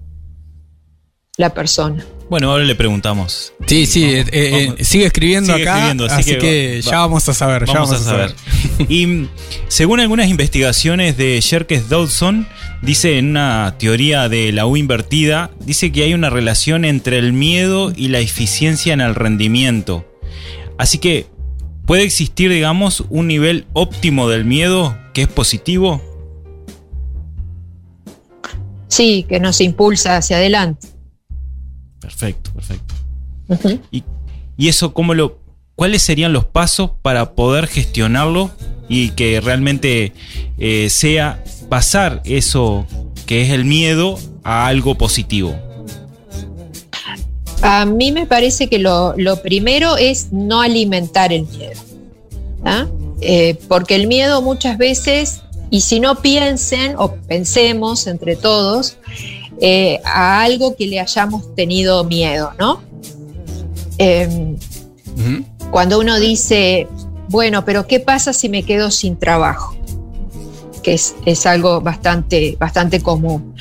La 1.37 1.55
persona. 1.55 2.05
Bueno, 2.29 2.51
ahora 2.51 2.65
le 2.65 2.75
preguntamos. 2.75 3.53
Sí, 3.67 3.87
sí, 3.87 4.05
eh, 4.05 4.25
eh, 4.33 4.85
sigue 4.85 5.07
escribiendo 5.07 5.53
acá, 5.53 5.91
así, 6.11 6.37
que, 6.37 6.81
ya 6.83 6.99
vamos 6.99 7.29
a 7.29 7.35
saber. 7.35 7.67
Vamos, 7.67 7.93
a, 7.93 7.99
saber. 7.99 8.35
y 8.89 9.27
según 9.69 10.01
algunas 10.01 10.29
investigaciones 10.29 11.17
de 11.17 11.41
Jerkes 11.43 11.89
Dodson, 11.89 12.49
dice 12.83 13.19
en 13.19 13.31
una 13.31 13.77
teoría 13.79 14.29
de 14.29 14.53
la 14.53 14.67
U 14.67 14.77
invertida, 14.77 15.51
dice 15.61 15.93
que 15.93 16.05
hay 16.05 16.15
una 16.15 16.31
relación 16.31 16.85
entre 16.85 17.19
el 17.19 17.33
miedo 17.33 17.93
y 17.95 18.09
la 18.09 18.21
eficiencia 18.21 18.95
en 18.95 19.01
el 19.01 19.15
rendimiento. 19.15 20.05
Así 20.79 20.99
que, 20.99 21.27
¿puede 21.87 22.03
existir, 22.03 22.51
digamos, 22.51 23.05
un 23.11 23.29
nivel 23.29 23.67
óptimo 23.73 24.29
del 24.29 24.45
miedo 24.45 24.97
que 25.13 25.23
es 25.23 25.29
positivo? 25.29 26.03
Sí, 28.89 29.27
que 29.29 29.41
nos 29.41 29.61
impulsa 29.61 30.17
hacia 30.17 30.37
adelante. 30.37 30.89
Perfecto, 32.01 32.53
perfecto. 32.53 32.95
y, 33.91 34.05
eso, 34.69 34.95
¿cómo 34.95 35.15
lo, 35.15 35.41
¿cuáles 35.75 36.03
serían 36.03 36.33
los 36.33 36.45
pasos 36.45 36.93
para 37.03 37.35
poder 37.35 37.67
gestionarlo 37.67 38.51
y 38.89 39.11
que 39.11 39.41
realmente 39.41 40.13
eh, 40.59 40.89
sea 40.91 41.43
pasar 41.69 42.23
eso 42.25 42.87
que 43.27 43.43
es 43.43 43.51
el 43.51 43.65
miedo 43.65 44.19
a 44.45 44.67
algo 44.67 44.97
positivo? 44.97 45.59
A 47.67 47.87
mí 47.87 48.13
me 48.13 48.27
parece 48.27 48.69
que 48.69 48.79
lo, 48.79 49.15
lo 49.17 49.41
primero 49.41 49.97
es 49.97 50.33
no 50.33 50.61
alimentar 50.61 51.33
el 51.33 51.47
miedo. 51.47 51.81
¿ah? 52.63 52.87
Eh, 53.23 53.59
porque 53.69 53.95
el 53.95 54.07
miedo 54.07 54.43
muchas 54.43 54.77
veces, 54.77 55.41
y 55.71 55.81
si 55.81 55.99
no 55.99 56.21
piensen 56.21 56.95
o 56.99 57.15
pensemos 57.15 58.07
entre 58.07 58.37
todos, 58.37 58.99
eh, 59.63 59.99
a 60.05 60.43
algo 60.43 60.77
que 60.77 60.87
le 60.87 61.01
hayamos 61.01 61.55
tenido 61.55 62.05
miedo, 62.05 62.53
¿no? 62.59 62.83
Em, 63.97 64.59
cuando 65.71 65.99
uno 65.99 66.21
dice, 66.21 66.87
bueno, 67.31 67.65
pero 67.65 67.87
¿qué 67.87 67.99
pasa 67.99 68.35
si 68.35 68.51
me 68.51 68.65
quedo 68.65 68.91
sin 68.91 69.17
trabajo? 69.17 69.75
Que 70.83 70.93
es, 70.93 71.15
es 71.25 71.47
algo 71.47 71.81
bastante, 71.81 72.59
bastante 72.61 73.01
común. 73.01 73.55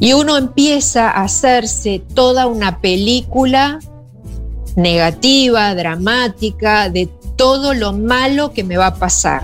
Y 0.00 0.14
uno 0.14 0.36
empieza 0.36 1.10
a 1.10 1.22
hacerse 1.24 2.02
toda 2.14 2.46
una 2.46 2.80
película 2.80 3.78
negativa, 4.74 5.74
dramática, 5.74 6.88
de 6.88 7.08
todo 7.36 7.74
lo 7.74 7.92
malo 7.92 8.52
que 8.52 8.64
me 8.64 8.76
va 8.76 8.88
a 8.88 8.94
pasar. 8.94 9.42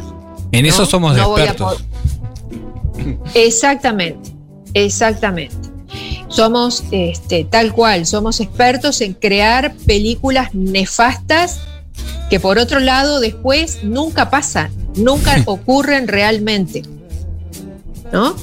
En 0.52 0.66
eso 0.66 0.86
somos 0.86 1.16
expertos. 1.16 1.84
Exactamente, 3.34 4.30
exactamente. 4.74 5.54
Somos 6.28 6.84
este, 6.90 7.44
tal 7.44 7.72
cual, 7.72 8.06
somos 8.06 8.40
expertos 8.40 9.00
en 9.00 9.14
crear 9.14 9.74
películas 9.86 10.54
nefastas 10.54 11.60
que 12.30 12.40
por 12.40 12.58
otro 12.58 12.80
lado 12.80 13.20
después 13.20 13.84
nunca 13.84 14.30
pasan, 14.30 14.70
nunca 14.96 15.42
ocurren 15.46 16.08
realmente. 16.08 16.82
¿No? 18.12 18.36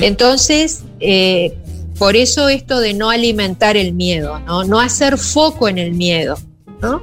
Entonces, 0.00 0.84
eh, 1.00 1.56
por 1.98 2.16
eso 2.16 2.48
esto 2.48 2.80
de 2.80 2.94
no 2.94 3.10
alimentar 3.10 3.76
el 3.76 3.92
miedo, 3.92 4.38
no, 4.40 4.64
no 4.64 4.80
hacer 4.80 5.18
foco 5.18 5.68
en 5.68 5.78
el 5.78 5.92
miedo, 5.92 6.38
¿no? 6.80 7.02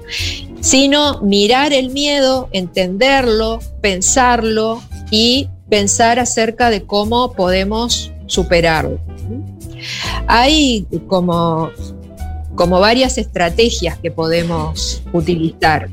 sino 0.66 1.22
mirar 1.22 1.74
el 1.74 1.92
miedo, 1.92 2.50
entenderlo, 2.52 3.60
pensarlo 3.82 4.82
y 5.12 5.48
pensar 5.70 6.18
acerca 6.18 6.72
de 6.72 6.86
cómo 6.86 7.34
podemos 7.34 8.12
superarlo. 8.26 9.00
Hay 10.26 10.88
como, 11.06 11.70
como 12.56 12.80
varias 12.80 13.20
estrategias 13.20 14.00
que 14.00 14.10
podemos 14.10 15.04
utilizar. 15.14 15.90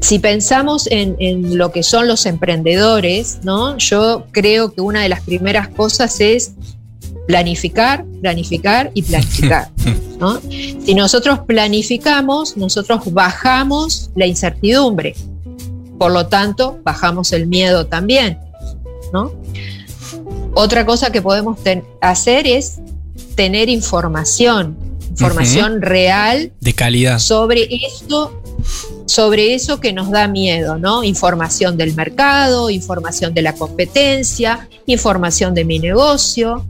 Si 0.00 0.18
pensamos 0.18 0.86
en, 0.90 1.16
en, 1.18 1.58
lo 1.58 1.72
que 1.72 1.82
son 1.82 2.06
los 2.06 2.24
emprendedores, 2.26 3.40
¿no? 3.42 3.76
yo 3.78 4.26
creo 4.30 4.72
que 4.72 4.80
una 4.80 5.02
de 5.02 5.08
las 5.08 5.22
primeras 5.22 5.68
cosas 5.68 6.20
es 6.20 6.52
planificar, 7.26 8.04
planificar 8.22 8.90
y 8.94 9.02
planificar. 9.02 9.70
¿no? 10.18 10.40
Si 10.40 10.94
nosotros 10.94 11.40
planificamos, 11.40 12.56
nosotros 12.56 13.12
bajamos 13.12 14.10
la 14.16 14.26
incertidumbre. 14.26 15.14
Por 15.98 16.12
lo 16.12 16.26
tanto, 16.28 16.78
bajamos 16.84 17.32
el 17.32 17.46
miedo 17.46 17.86
también. 17.86 18.38
¿no? 19.12 19.32
Otra 20.54 20.86
cosa 20.86 21.12
que 21.12 21.20
podemos 21.20 21.58
hacer 22.00 22.46
es 22.46 22.80
tener 23.34 23.68
información, 23.68 24.76
información 25.10 25.82
real 25.82 26.52
de 26.60 26.72
calidad 26.72 27.18
sobre 27.18 27.68
esto 27.86 28.42
sobre 29.08 29.54
eso 29.54 29.80
que 29.80 29.92
nos 29.92 30.10
da 30.10 30.28
miedo, 30.28 30.78
¿no? 30.78 31.02
Información 31.02 31.76
del 31.76 31.94
mercado, 31.94 32.68
información 32.68 33.32
de 33.32 33.42
la 33.42 33.54
competencia, 33.54 34.68
información 34.86 35.54
de 35.54 35.64
mi 35.64 35.78
negocio, 35.78 36.66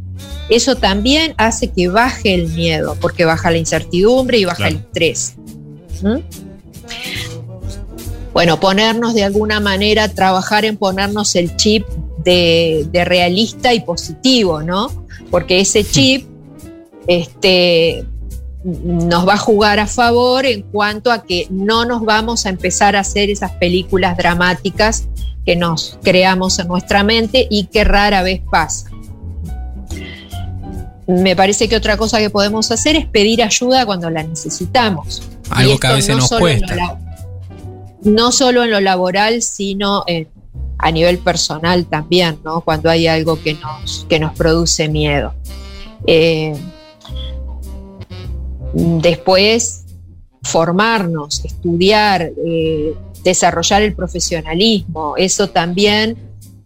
eso 0.48 0.76
también 0.76 1.34
hace 1.36 1.68
que 1.68 1.88
baje 1.88 2.34
el 2.34 2.48
miedo, 2.48 2.96
porque 3.00 3.24
baja 3.24 3.50
la 3.50 3.58
incertidumbre 3.58 4.38
y 4.38 4.44
baja 4.44 4.68
el 4.68 4.76
estrés. 4.76 5.34
¿Mm? 6.02 6.20
Bueno, 8.32 8.60
ponernos 8.60 9.14
de 9.14 9.24
alguna 9.24 9.58
manera, 9.58 10.08
trabajar 10.08 10.64
en 10.64 10.76
ponernos 10.76 11.34
el 11.34 11.56
chip 11.56 11.86
de, 12.24 12.88
realista 13.04 13.74
y 13.74 13.80
positivo, 13.80 14.62
¿no? 14.62 15.06
Porque 15.30 15.60
ese 15.60 15.84
chip 15.84 16.26
este, 17.08 18.04
nos 18.64 19.26
va 19.26 19.34
a 19.34 19.38
jugar 19.38 19.78
a 19.78 19.86
favor 19.86 20.44
en 20.44 20.62
cuanto 20.62 21.12
a 21.12 21.22
que 21.22 21.46
no 21.50 21.84
nos 21.84 22.04
vamos 22.04 22.44
a 22.44 22.48
empezar 22.48 22.96
a 22.96 23.00
hacer 23.00 23.30
esas 23.30 23.52
películas 23.52 24.16
dramáticas 24.16 25.08
que 25.46 25.56
nos 25.56 25.98
creamos 26.02 26.58
en 26.58 26.68
nuestra 26.68 27.04
mente 27.04 27.46
y 27.50 27.66
que 27.66 27.84
rara 27.84 28.22
vez 28.22 28.42
pasa. 28.50 28.90
Me 31.06 31.34
parece 31.34 31.68
que 31.68 31.76
otra 31.76 31.96
cosa 31.96 32.18
que 32.18 32.28
podemos 32.28 32.70
hacer 32.70 32.96
es 32.96 33.06
pedir 33.06 33.42
ayuda 33.42 33.86
cuando 33.86 34.10
la 34.10 34.22
necesitamos. 34.22 35.22
Algo 35.48 35.78
que 35.78 35.86
a 35.86 35.92
veces 35.94 36.16
nos 36.16 36.28
cuesta. 36.28 36.98
no 38.02 38.30
solo 38.30 38.64
en 38.64 38.70
lo 38.70 38.80
laboral, 38.80 39.40
sino 39.40 40.04
a 40.78 40.90
nivel 40.90 41.18
personal 41.18 41.86
también, 41.86 42.38
¿no? 42.44 42.60
Cuando 42.60 42.90
hay 42.90 43.06
algo 43.06 43.40
que 43.40 43.54
nos, 43.54 44.04
que 44.08 44.18
nos 44.18 44.34
produce 44.34 44.88
miedo. 44.88 45.34
Eh, 46.06 46.54
después, 48.74 49.84
formarnos, 50.42 51.44
estudiar, 51.44 52.32
eh, 52.46 52.94
desarrollar 53.24 53.82
el 53.82 53.94
profesionalismo, 53.94 55.16
eso 55.16 55.48
también 55.48 56.16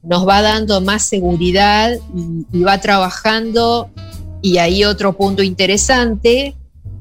nos 0.03 0.27
va 0.27 0.43
dando 0.43 0.81
más 0.81 1.07
seguridad 1.07 1.93
y 2.53 2.63
va 2.63 2.81
trabajando 2.81 3.89
y 4.43 4.59
ahí 4.59 4.85
otro 4.85 5.17
punto 5.17 5.43
interesante, 5.43 6.55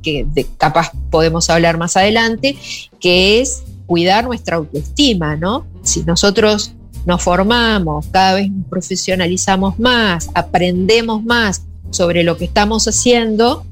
que 0.04 0.26
capaz 0.58 0.92
podemos 1.10 1.50
hablar 1.50 1.78
más 1.78 1.98
adelante, 1.98 2.58
que 3.00 3.42
es 3.42 3.64
cuidar 3.88 4.24
nuestra 4.26 4.58
autoestima, 4.58 5.36
¿no? 5.36 5.66
Si 5.84 6.04
nosotros 6.04 6.74
nos 7.06 7.22
formamos, 7.22 8.06
cada 8.12 8.36
vez 8.36 8.50
profesionalizamos 8.70 9.80
más, 9.80 10.30
aprendemos 10.34 11.24
más 11.24 11.64
sobre 11.90 12.24
lo 12.24 12.38
que 12.38 12.46
estamos 12.46 12.88
haciendo, 12.88 13.66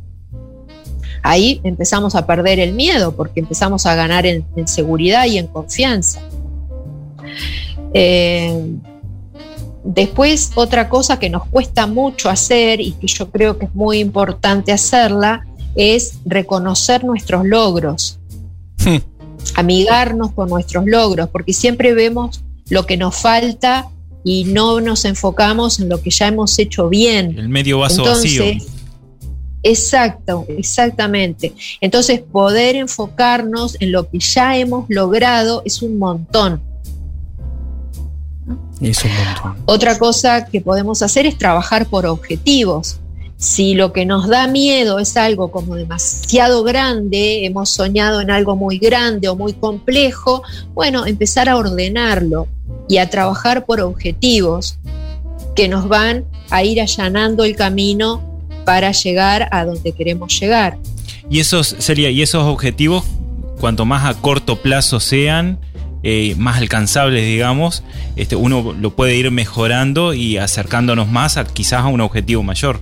ahí 1.24 1.62
empezamos 1.64 2.16
a 2.16 2.26
perder 2.26 2.60
el 2.60 2.74
miedo 2.74 3.16
porque 3.16 3.40
empezamos 3.40 3.86
a 3.86 3.96
ganar 3.96 4.26
en, 4.26 4.46
seguridad 4.68 5.26
y 5.26 5.38
en 5.38 5.48
confianza. 5.48 6.22
Eh, 7.94 8.78
Después, 9.84 10.52
otra 10.56 10.90
cosa 10.90 11.20
que 11.20 11.30
nos 11.30 11.46
cuesta 11.46 11.88
mucho 11.88 12.30
hacer 12.30 12.82
y 12.82 12.92
que 12.92 13.08
yo 13.08 13.32
creo 13.32 13.58
que 13.58 13.66
es 13.66 13.74
muy 13.74 14.00
importante 14.00 14.72
hacerla 14.72 15.48
es 15.76 16.20
reconocer 16.26 17.04
nuestros 17.04 17.46
logros, 17.46 18.20
hmm. 18.86 18.98
amigarnos 19.56 20.32
con 20.34 20.50
nuestros 20.50 20.86
logros, 20.86 21.30
porque 21.30 21.54
siempre 21.54 21.94
vemos 21.94 22.44
lo 22.70 22.86
que 22.86 22.98
nos 22.98 23.16
falta 23.16 23.88
y 24.24 24.44
no 24.44 24.82
nos 24.82 25.06
enfocamos 25.06 25.80
en 25.80 25.88
lo 25.88 26.02
que 26.02 26.12
ya 26.12 26.28
hemos 26.28 26.60
hecho 26.60 26.90
bien. 26.90 27.40
El 27.40 27.50
medio 27.50 27.80
vaso 27.80 28.04
vacío. 28.04 28.44
Exacto, 29.64 30.46
exactamente. 30.50 31.54
Entonces, 31.82 32.22
poder 32.22 32.76
enfocarnos 32.76 33.78
en 33.80 33.92
lo 33.92 34.10
que 34.10 34.20
ya 34.20 34.58
hemos 34.58 34.86
logrado 34.90 35.62
es 35.66 35.82
un 35.82 35.98
montón. 35.98 36.62
Otra 39.66 40.00
cosa 40.00 40.46
que 40.46 40.62
podemos 40.62 41.02
hacer 41.02 41.26
es 41.26 41.38
trabajar 41.38 41.88
por 41.88 42.06
objetivos. 42.06 43.00
Si 43.36 43.74
lo 43.74 43.94
que 43.94 44.06
nos 44.06 44.28
da 44.28 44.48
miedo 44.48 45.00
es 45.00 45.16
algo 45.16 45.52
como 45.52 45.76
demasiado 45.76 46.64
grande, 46.64 47.46
hemos 47.46 47.70
soñado 47.70 48.22
en 48.22 48.32
algo 48.32 48.56
muy 48.56 48.80
grande 48.80 49.30
o 49.30 49.36
muy 49.36 49.54
complejo, 49.54 50.44
bueno, 50.74 51.06
empezar 51.06 51.48
a 51.48 51.56
ordenarlo 51.56 52.48
y 52.90 52.98
a 52.98 53.10
trabajar 53.10 53.66
por 53.66 53.80
objetivos 53.80 54.78
que 55.56 55.68
nos 55.68 55.88
van 55.88 56.26
a 56.50 56.64
ir 56.64 56.82
allanando 56.82 57.44
el 57.44 57.56
camino 57.56 58.39
para 58.70 58.92
llegar 58.92 59.50
a 59.52 59.66
donde 59.66 59.94
queremos 59.94 60.40
llegar. 60.40 60.78
Y 61.28 61.40
esos 61.40 61.76
sería, 61.80 62.12
y 62.12 62.22
esos 62.22 62.44
objetivos, 62.44 63.04
cuanto 63.60 63.84
más 63.84 64.06
a 64.06 64.14
corto 64.22 64.58
plazo 64.62 65.00
sean, 65.00 65.58
eh, 66.04 66.36
más 66.38 66.58
alcanzables, 66.60 67.26
digamos, 67.26 67.82
este, 68.16 68.36
uno 68.36 68.76
lo 68.80 68.96
puede 68.96 69.16
ir 69.16 69.32
mejorando 69.32 70.14
y 70.14 70.38
acercándonos 70.38 71.08
más 71.08 71.38
a 71.38 71.46
quizás 71.46 71.80
a 71.82 71.88
un 71.88 72.00
objetivo 72.00 72.44
mayor. 72.44 72.80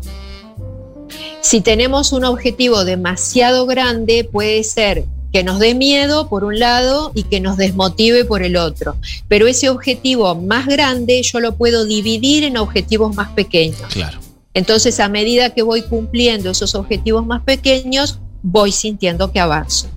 Si 1.39 1.61
tenemos 1.61 2.11
un 2.11 2.25
objetivo 2.25 2.83
demasiado 2.83 3.65
grande, 3.65 4.27
puede 4.29 4.65
ser 4.65 5.05
que 5.31 5.45
nos 5.45 5.57
dé 5.57 5.73
miedo 5.73 6.27
por 6.27 6.43
un 6.43 6.59
lado 6.59 7.13
y 7.15 7.23
que 7.23 7.39
nos 7.39 7.55
desmotive 7.55 8.25
por 8.25 8.43
el 8.43 8.57
otro. 8.57 8.97
Pero 9.29 9.47
ese 9.47 9.69
objetivo 9.69 10.35
más 10.35 10.67
grande 10.67 11.21
yo 11.23 11.39
lo 11.39 11.55
puedo 11.55 11.85
dividir 11.85 12.43
en 12.43 12.57
objetivos 12.57 13.15
más 13.15 13.29
pequeños. 13.29 13.79
Claro. 13.93 14.26
Entonces, 14.57 14.99
a 14.99 15.07
medida 15.07 15.53
que 15.53 15.61
voy 15.61 15.83
cumpliendo 15.83 16.49
esos 16.49 16.73
objetivos 16.73 17.23
más 17.23 17.43
pequeños, 17.43 18.19
voy 18.41 18.71
sintiendo 18.71 19.31
que 19.31 19.39
avanzo. 19.39 19.87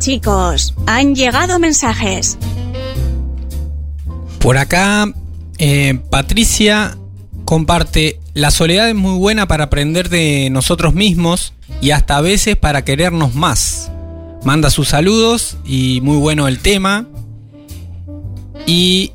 Chicos, 0.00 0.74
han 0.86 1.14
llegado 1.14 1.60
mensajes. 1.60 2.38
Por 4.40 4.58
acá, 4.58 5.14
eh, 5.58 6.00
Patricia 6.10 6.98
comparte, 7.44 8.18
la 8.34 8.50
soledad 8.50 8.88
es 8.88 8.96
muy 8.96 9.16
buena 9.16 9.46
para 9.46 9.66
aprender 9.66 10.08
de 10.08 10.50
nosotros 10.50 10.92
mismos 10.92 11.52
y 11.80 11.92
hasta 11.92 12.16
a 12.16 12.20
veces 12.20 12.56
para 12.56 12.84
querernos 12.84 13.36
más. 13.36 13.92
Manda 14.42 14.70
sus 14.70 14.88
saludos 14.88 15.56
y 15.64 16.00
muy 16.02 16.16
bueno 16.16 16.48
el 16.48 16.58
tema. 16.58 17.06
Y 18.66 19.12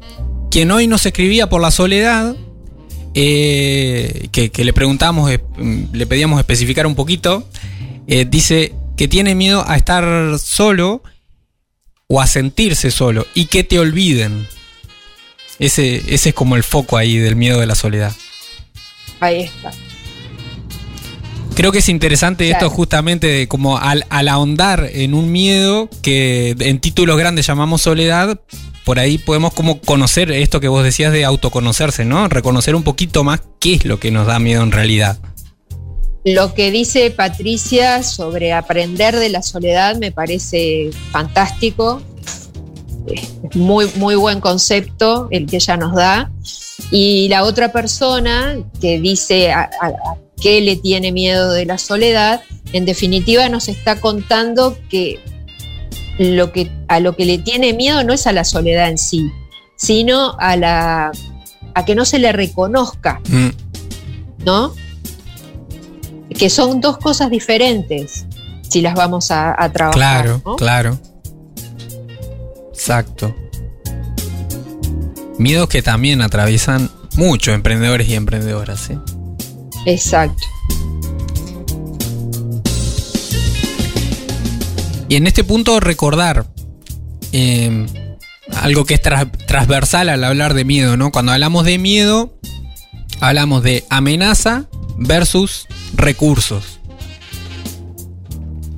quien 0.50 0.72
hoy 0.72 0.88
nos 0.88 1.06
escribía 1.06 1.50
por 1.50 1.60
la 1.60 1.72
soledad, 1.72 2.34
eh, 3.14 4.28
que, 4.32 4.52
le 4.64 4.74
preguntamos, 4.74 5.30
eh, 5.32 5.44
le 5.94 6.06
pedíamos 6.06 6.40
especificar 6.40 6.88
un 6.88 6.96
poquito, 6.96 7.48
dice, 8.28 8.74
que 8.98 9.08
tiene 9.08 9.36
miedo 9.36 9.64
a 9.68 9.78
estar 9.78 10.38
solo 10.40 11.02
o 12.08 12.20
a 12.20 12.28
sentirse 12.28 12.92
solo 12.92 13.26
y 13.34 13.46
que 13.46 13.64
te 13.64 13.80
olviden. 13.80 14.48
Ese, 15.60 15.98
ese 16.08 16.30
es 16.30 16.36
como 16.36 16.56
el 16.56 16.64
foco 16.64 16.98
ahí 16.98 17.18
del 17.18 17.36
miedo 17.36 17.60
de 17.60 17.68
la 17.68 17.76
soledad. 17.76 18.14
Ahí 19.20 19.44
está. 19.44 19.72
Creo 21.56 21.72
que 21.72 21.80
es 21.80 21.90
interesante 21.90 22.50
esto 22.50 22.70
justamente 22.70 23.28
de 23.28 23.48
como 23.48 23.78
al, 23.78 24.06
ahondar 24.10 24.90
en 24.94 25.14
un 25.14 25.32
miedo 25.32 25.90
que 26.02 26.56
en 26.58 26.80
títulos 26.80 27.18
grandes 27.18 27.46
llamamos 27.46 27.82
soledad, 27.82 28.40
por 28.84 29.00
ahí 29.00 29.18
podemos 29.18 29.54
como 29.54 29.80
conocer 29.80 30.32
esto 30.32 30.60
que 30.60 30.68
vos 30.68 30.84
decías 30.84 31.14
de 31.14 31.26
autoconocerse, 31.26 32.06
¿no? 32.06 32.28
Reconocer 32.28 32.76
un 32.76 32.84
poquito 32.84 33.24
más 33.24 33.42
qué 33.60 33.76
es 33.76 33.86
lo 33.86 34.00
que 34.00 34.12
nos 34.12 34.28
da 34.28 34.40
miedo 34.40 34.64
en 34.64 34.72
realidad. 34.72 35.18
Lo 36.24 36.54
que 36.54 36.70
dice 36.70 37.10
Patricia 37.10 38.04
sobre 38.04 38.54
aprender 38.54 39.16
de 39.16 39.30
la 39.30 39.42
soledad 39.42 39.96
me 39.98 40.12
parece 40.12 40.92
fantástico. 41.12 42.02
Muy, 43.56 43.90
muy 43.96 44.16
buen 44.16 44.40
concepto 44.40 45.28
el 45.32 45.48
que 45.48 45.56
ella 45.56 45.78
nos 45.78 45.96
da. 45.96 46.32
Y 46.92 47.28
la 47.30 47.44
otra 47.44 47.72
persona 47.72 48.58
que 48.80 49.00
dice 49.00 49.52
a, 49.52 49.70
qué 50.40 50.62
le 50.62 50.76
tiene 50.76 51.12
miedo 51.12 51.52
de 51.54 51.66
la 51.66 51.78
soledad, 51.78 52.42
en 52.74 52.86
definitiva 52.86 53.50
nos 53.50 53.68
está 53.68 54.00
contando 54.00 54.78
que, 54.90 55.20
lo 56.18 56.52
que 56.52 56.72
a 56.88 57.00
lo 57.00 57.16
que 57.16 57.26
le 57.26 57.38
tiene 57.38 57.74
miedo 57.74 58.04
no 58.04 58.14
es 58.14 58.28
a 58.28 58.32
la 58.32 58.44
soledad 58.44 58.90
en 58.90 58.98
sí, 58.98 59.32
sino 59.76 60.36
a 60.40 60.56
la 60.56 61.12
a 61.74 61.86
que 61.86 61.96
no 61.96 62.06
se 62.06 62.20
le 62.20 62.32
reconozca, 62.32 63.22
mm. 63.30 63.50
¿no? 64.46 64.74
Que 66.30 66.50
son 66.50 66.82
dos 66.82 66.98
cosas 66.98 67.30
diferentes 67.30 68.26
si 68.68 68.82
las 68.82 68.96
vamos 68.96 69.32
a, 69.32 69.56
trabajar. 69.74 69.94
Claro, 69.94 70.56
claro. 70.58 71.00
Exacto. 72.72 73.36
Miedos 75.38 75.68
que 75.68 75.82
también 75.82 76.22
atraviesan 76.22 76.90
muchos 77.16 77.54
emprendedores 77.54 78.08
y 78.08 78.16
emprendedoras. 78.16 78.90
¿eh? 78.90 78.98
Exacto. 79.86 80.44
Y 85.12 85.18
en 85.18 85.28
este 85.28 85.44
punto 85.44 85.82
recordar 85.82 86.46
em, 87.34 87.86
algo 88.56 88.86
que 88.86 88.94
es 88.94 89.02
transversal 89.02 90.08
al 90.08 90.24
hablar 90.24 90.54
de 90.54 90.64
miedo, 90.64 90.96
¿no? 90.96 91.12
Cuando 91.12 91.34
hablamos 91.34 91.66
de 91.66 91.78
miedo, 91.78 92.40
hablamos 93.20 93.62
de 93.62 93.84
amenaza 93.90 94.70
versus 94.96 95.68
recursos. 95.96 96.80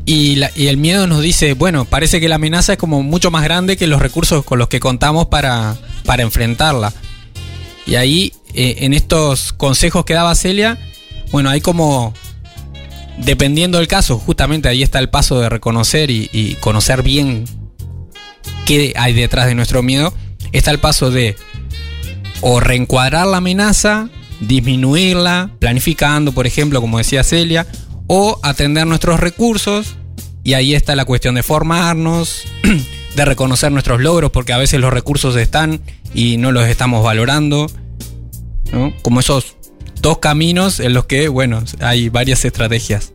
Y, 0.08 0.42
el 0.56 0.78
miedo 0.78 1.06
nos 1.06 1.22
dice, 1.22 1.54
bueno, 1.54 1.86
parece 1.86 2.20
que 2.20 2.28
la 2.28 2.38
amenaza 2.38 2.74
es 2.74 2.80
como 2.80 3.04
mucho 3.04 3.30
más 3.30 3.44
grande 3.44 3.78
que 3.78 3.86
los 3.86 4.02
recursos 4.02 4.44
con 4.44 4.58
los 4.58 4.70
que 4.70 4.80
contamos 4.80 5.28
para, 5.28 5.78
para 6.04 6.24
enfrentarla. 6.24 6.94
Y 7.86 7.94
ahí, 7.94 8.34
eh, 8.56 8.78
en 8.80 8.96
estos 8.96 9.54
consejos 9.54 10.04
que 10.04 10.16
daba 10.16 10.34
Celia, 10.34 10.80
bueno, 11.32 11.52
hay 11.52 11.62
como, 11.62 12.16
dependiendo 13.18 13.78
del 13.78 13.88
caso, 13.88 14.20
justamente 14.20 14.70
ahí 14.70 14.84
está 14.84 15.00
el 15.00 15.10
paso 15.10 15.40
de 15.40 15.50
reconocer 15.50 16.10
y, 16.10 16.58
conocer 16.60 17.04
bien 17.04 17.46
qué 18.66 18.94
hay 18.96 19.14
detrás 19.14 19.48
de 19.48 19.56
nuestro 19.56 19.84
miedo, 19.84 20.14
está 20.52 20.72
el 20.72 20.80
paso 20.80 21.12
de 21.12 21.36
o 22.42 22.60
reencuadrar 22.60 23.28
la 23.28 23.38
amenaza, 23.38 24.10
disminuirla, 24.42 25.52
planificando, 25.60 26.34
por 26.34 26.46
ejemplo, 26.46 26.82
como 26.82 26.98
decía 26.98 27.24
Celia, 27.24 27.68
o 28.08 28.40
atender 28.44 28.86
nuestros 28.86 29.20
recursos, 29.20 29.96
y 30.44 30.54
ahí 30.54 30.76
está 30.76 30.96
la 30.96 31.06
cuestión 31.06 31.36
de 31.36 31.44
formarnos, 31.44 32.44
de 33.16 33.26
reconocer 33.26 33.72
nuestros 33.72 34.02
logros, 34.02 34.32
porque 34.32 34.52
a 34.52 34.58
veces 34.58 34.82
los 34.82 34.92
recursos 34.92 35.36
están 35.38 35.82
y 36.14 36.38
no 36.38 36.52
los 36.52 36.68
estamos 36.68 37.04
valorando. 37.04 37.72
Como 39.04 39.20
esos 39.20 39.56
dos 40.04 40.18
caminos 40.20 40.82
en 40.82 40.94
los 40.94 41.06
que, 41.06 41.30
bueno, 41.30 41.64
hay 41.80 42.10
varias 42.10 42.44
estrategias. 42.44 43.14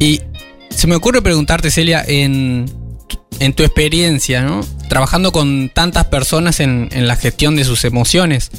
Y 0.00 0.20
se 0.70 0.86
me 0.88 0.96
ocurre 0.96 1.22
preguntarte, 1.22 1.70
Celia, 1.70 2.04
en, 2.06 2.66
en 3.38 3.52
tu 3.52 3.62
experiencia, 3.62 4.42
¿no? 4.42 4.66
Trabajando 4.88 5.30
con 5.30 5.70
tantas 5.72 6.06
personas 6.06 6.58
en, 6.58 6.88
en 6.90 7.06
la 7.06 7.14
gestión 7.14 7.54
de 7.54 7.62
sus 7.62 7.84
emociones, 7.84 8.50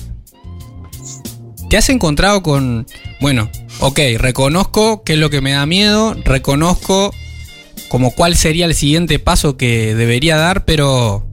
¿te 1.69 1.75
has 1.75 1.89
encontrado 1.89 2.41
con, 2.43 2.87
bueno, 3.19 3.49
ok, 3.79 3.99
reconozco 4.17 5.03
qué 5.03 5.13
es 5.13 5.19
lo 5.19 5.29
que 5.29 5.41
me 5.41 5.51
da 5.51 5.65
miedo, 5.65 6.15
reconozco 6.25 7.13
como 7.89 8.11
cuál 8.11 8.35
sería 8.35 8.65
el 8.65 8.75
siguiente 8.75 9.19
paso 9.19 9.57
que 9.57 9.95
debería 9.95 10.37
dar, 10.37 10.65
pero 10.65 11.25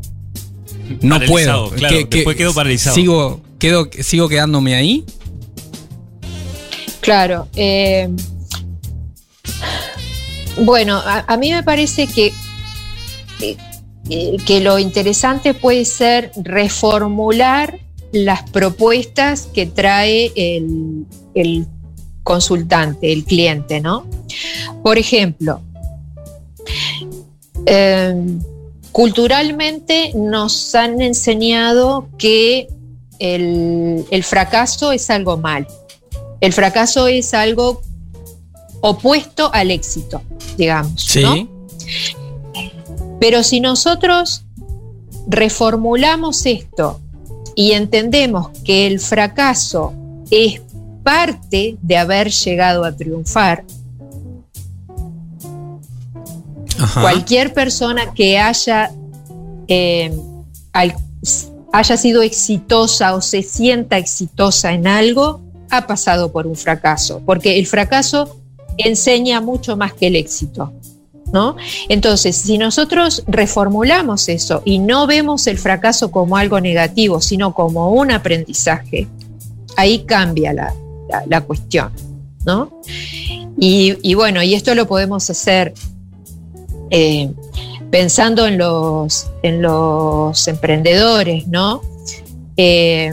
no 1.03 1.21
puedo. 1.21 1.71
Claro, 1.71 1.97
después 2.09 2.37
quedo 2.37 2.55
paralizado. 2.55 2.95
Sigo, 2.95 3.41
quedo, 3.59 3.89
sigo 4.01 4.29
quedándome 4.29 4.75
ahí. 4.75 5.05
Claro. 7.01 7.49
Eh, 7.55 8.09
bueno, 10.59 11.01
a, 11.05 11.37
mí 11.37 11.53
me 11.53 11.63
parece 11.63 12.07
que, 12.07 12.33
eh, 13.41 14.37
que 14.45 14.61
lo 14.61 14.79
interesante 14.79 15.55
puede 15.55 15.85
ser 15.85 16.33
reformular 16.37 17.79
las 18.13 18.49
propuestas 18.51 19.49
que 19.53 19.67
trae 19.67 20.33
el, 20.35 21.05
el 21.35 21.67
consultante, 22.27 23.13
el 23.13 23.23
cliente, 23.23 23.81
¿no? 23.81 24.05
Por 24.83 24.99
ejemplo, 24.99 25.61
em, 27.67 28.41
culturalmente 28.91 30.11
nos 30.17 30.75
han 30.75 31.01
enseñado 31.01 32.09
que 32.19 32.67
el, 33.21 34.25
fracaso 34.25 34.91
es 34.91 35.09
algo 35.09 35.37
mal. 35.37 35.69
El 36.41 36.53
fracaso 36.53 37.07
es 37.07 37.33
algo 37.33 37.81
opuesto 38.81 39.49
al 39.53 39.71
éxito, 39.71 40.21
digamos. 40.59 41.01
Sí. 41.01 41.49
Pero 43.21 43.45
si 43.45 43.61
nosotros 43.61 44.43
reformulamos 45.29 46.45
esto 46.45 47.01
y 47.55 47.73
entendemos 47.73 48.49
que 48.65 48.89
el 48.89 48.99
fracaso 48.99 49.95
es 50.33 50.66
parte 51.07 51.79
de 51.83 51.97
haber 51.97 52.33
llegado 52.33 52.85
a 52.85 52.91
triunfar. 52.91 53.65
Cualquier 57.01 57.55
persona 57.55 58.13
que 58.13 58.41
haya, 58.41 58.91
eh, 59.69 60.13
haya 61.73 61.97
sido 61.97 62.23
exitosa 62.23 63.15
o 63.15 63.21
se 63.21 63.45
sienta 63.45 63.99
exitosa 63.99 64.73
en 64.73 64.89
algo, 64.89 65.43
ha 65.71 65.87
pasado 65.87 66.33
por 66.33 66.49
un 66.49 66.57
fracaso, 66.57 67.23
porque 67.25 67.57
el 67.57 67.69
fracaso 67.69 68.41
enseña 68.77 69.41
mucho 69.41 69.77
más 69.77 69.93
que 69.93 70.09
el 70.09 70.17
éxito. 70.17 70.73
¿No? 71.33 71.57
Entonces, 71.89 72.37
si 72.37 72.57
nosotros 72.57 73.25
reformulamos 73.27 74.29
eso 74.29 74.63
y 74.65 74.79
no 74.79 75.07
vemos 75.07 75.47
el 75.49 75.59
fracaso 75.59 76.11
como 76.11 76.37
algo 76.37 76.61
negativo, 76.61 77.21
sino 77.21 77.53
como 77.53 77.91
un 77.91 78.13
aprendizaje, 78.13 79.09
ahí 79.77 80.05
cambia 80.05 80.53
la, 80.53 80.73
la, 81.27 81.41
cuestión, 81.43 81.91
¿no? 82.45 82.81
Y, 83.59 84.15
bueno, 84.15 84.43
y 84.43 84.55
esto 84.55 84.75
lo 84.75 84.87
podemos 84.87 85.29
hacer 85.31 85.75
eh, 86.91 87.31
pensando 87.91 88.47
en 88.47 88.59
los, 88.59 89.29
en 89.43 89.63
los 89.63 90.47
emprendedores, 90.49 91.47
¿no? 91.49 91.81
Eh, 92.57 93.13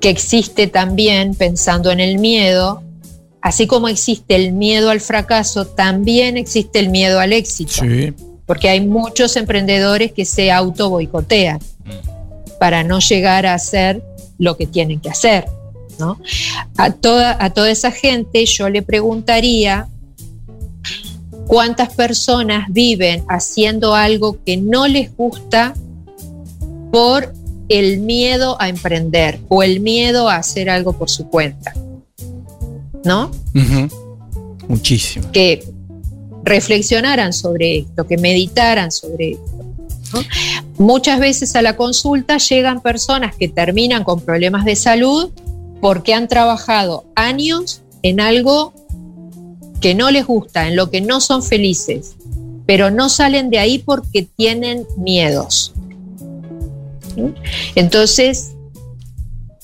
que 0.00 0.10
existe 0.10 0.66
también, 0.66 1.34
pensando 1.34 1.90
en 1.90 2.00
el 2.00 2.18
miedo, 2.18 2.82
así 3.40 3.66
como 3.66 3.88
existe 3.88 4.34
el 4.34 4.52
miedo 4.52 4.90
al 4.90 5.00
fracaso, 5.00 5.66
también 5.66 6.36
existe 6.36 6.78
el 6.78 6.90
miedo 6.90 7.20
al 7.20 7.32
éxito. 7.32 7.82
Porque 8.46 8.68
hay 8.68 8.86
muchos 8.86 9.36
emprendedores 9.36 10.12
que 10.12 10.26
se 10.26 10.52
auto 10.52 10.90
boicotean 10.90 11.58
mm. 11.58 12.58
para 12.58 12.84
no 12.84 12.98
llegar 12.98 13.46
a 13.46 13.54
hacer 13.54 14.02
lo 14.38 14.56
que 14.56 14.66
tienen 14.66 15.00
que 15.00 15.08
hacer. 15.08 15.46
A 16.76 16.90
toda, 16.92 17.36
a 17.38 17.50
toda 17.50 17.70
esa 17.70 17.90
gente 17.90 18.44
yo 18.46 18.68
le 18.68 18.82
preguntaría 18.82 19.88
cuántas 21.46 21.94
personas 21.94 22.66
viven 22.70 23.24
haciendo 23.28 23.94
algo 23.94 24.38
que 24.44 24.56
no 24.56 24.86
les 24.86 25.14
gusta 25.16 25.74
por 26.90 27.32
el 27.68 28.00
miedo 28.00 28.56
a 28.60 28.68
emprender 28.68 29.40
o 29.48 29.62
el 29.62 29.80
miedo 29.80 30.28
a 30.28 30.36
hacer 30.36 30.70
algo 30.70 30.92
por 30.92 31.10
su 31.10 31.28
cuenta. 31.28 31.74
¿No? 33.04 33.30
Muchísimo. 34.68 35.30
Que 35.32 35.64
reflexionaran 36.42 37.32
sobre 37.32 37.78
esto, 37.78 38.06
que 38.06 38.16
meditaran 38.16 38.90
sobre 38.90 39.32
esto. 39.32 39.64
Muchas 40.78 41.18
veces 41.18 41.56
a 41.56 41.62
la 41.62 41.76
consulta 41.76 42.38
llegan 42.38 42.80
personas 42.80 43.34
que 43.34 43.48
terminan 43.48 44.04
con 44.04 44.20
problemas 44.20 44.64
de 44.64 44.76
salud 44.76 45.30
porque 45.84 46.14
han 46.14 46.28
trabajado 46.28 47.04
años 47.14 47.82
en 48.02 48.18
algo 48.18 48.72
que 49.82 49.94
no 49.94 50.10
les 50.10 50.26
gusta, 50.26 50.66
en 50.66 50.76
lo 50.76 50.88
que 50.88 51.02
no 51.02 51.20
son 51.20 51.42
felices, 51.42 52.16
pero 52.64 52.90
no 52.90 53.10
salen 53.10 53.50
de 53.50 53.58
ahí 53.58 53.80
porque 53.80 54.22
tienen 54.22 54.86
miedos. 54.96 55.74
Entonces, 57.74 58.54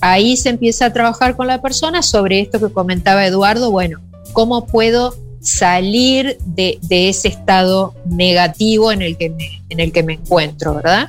ahí 0.02 0.37
se 0.37 0.50
empieza 0.50 0.85
a 0.85 0.92
trabajar 0.92 1.37
con 1.37 1.46
la 1.46 1.62
persona 1.62 2.02
sobre 2.02 2.40
esto 2.40 2.61
que 2.61 2.70
comentaba 2.70 3.24
Eduardo, 3.24 3.70
bueno, 3.70 3.98
¿cómo 4.35 4.66
puedo 4.66 5.16
salir 5.40 6.37
de, 6.44 6.78
ese 6.90 7.28
estado 7.28 7.94
negativo 8.04 8.92
en 8.92 9.00
el, 9.00 9.16
que 9.16 9.35
en 9.70 9.80
el 9.80 9.90
que 9.90 10.02
me 10.02 10.12
encuentro, 10.12 10.74
verdad? 10.74 11.09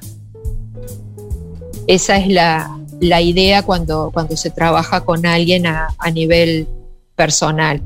Esa 1.85 2.15
es 2.15 2.29
la, 2.29 2.80
la 3.01 3.19
idea 3.19 3.63
cuando, 3.63 4.11
cuando 4.13 4.37
se 4.37 4.51
trabaja 4.51 5.01
con 5.01 5.25
alguien 5.25 5.65
a, 5.65 5.89
nivel 6.13 6.67
personal. 7.15 7.81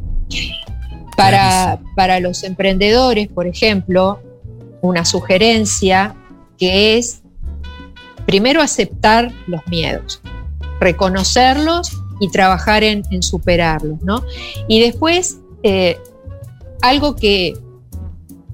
Para, 1.16 1.80
para 1.96 2.20
los 2.20 2.44
emprendedores, 2.44 3.30
por 3.30 3.48
ejemplo, 3.48 4.20
una 4.82 5.06
sugerencia 5.06 6.16
que 6.58 6.98
es 6.98 7.22
primero 8.26 8.62
aceptar 8.62 9.32
los 9.48 9.66
miedos, 9.68 10.22
reconocerlos 10.82 11.92
y 12.20 12.30
trabajar 12.30 12.84
en, 12.84 13.24
superarlos, 13.24 14.02
¿no? 14.02 14.24
Y 14.68 14.82
después, 14.82 15.40
eh, 15.64 15.98
algo 16.82 17.16
que 17.16 17.54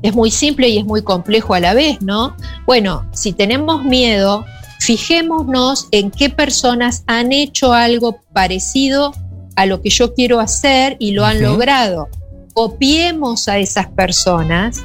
es 0.04 0.14
muy 0.14 0.30
simple 0.30 0.70
y 0.70 0.78
es 0.78 0.86
muy 0.86 1.02
complejo 1.02 1.56
a 1.56 1.60
la 1.60 1.74
vez, 1.74 2.02
¿no? 2.02 2.36
Bueno, 2.68 3.08
si 3.14 3.34
tenemos 3.34 3.84
miedo, 3.84 4.46
fijémonos 4.82 5.88
en 5.92 6.10
qué 6.10 6.30
personas 6.30 7.04
han 7.06 7.32
hecho 7.32 7.72
algo 7.72 8.20
parecido 8.34 9.14
a 9.56 9.68
lo 9.68 9.80
que 9.82 9.92
yo 9.92 10.16
quiero 10.16 10.40
hacer 10.40 10.98
y 11.00 11.12
lo 11.12 11.24
han 11.24 11.42
logrado. 11.42 12.10
Copiemos 12.54 13.48
a 13.48 13.60
esas 13.60 13.88
personas. 13.90 14.84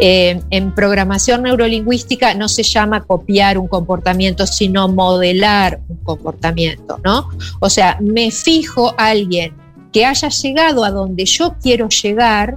Eh, 0.00 0.40
en 0.50 0.74
programación 0.74 1.42
neurolingüística 1.44 2.34
no 2.34 2.48
se 2.48 2.62
llama 2.62 3.04
copiar 3.04 3.56
un 3.56 3.68
comportamiento, 3.68 4.46
sino 4.46 4.88
modelar 4.88 5.80
un 5.88 5.98
comportamiento, 5.98 6.98
¿no? 7.04 7.28
O 7.60 7.70
sea, 7.70 7.98
me 8.00 8.30
fijo 8.30 8.94
a 8.98 9.08
alguien 9.08 9.54
que 9.92 10.04
haya 10.04 10.28
llegado 10.28 10.84
a 10.84 10.90
donde 10.90 11.24
yo 11.24 11.54
quiero 11.62 11.88
llegar 11.88 12.56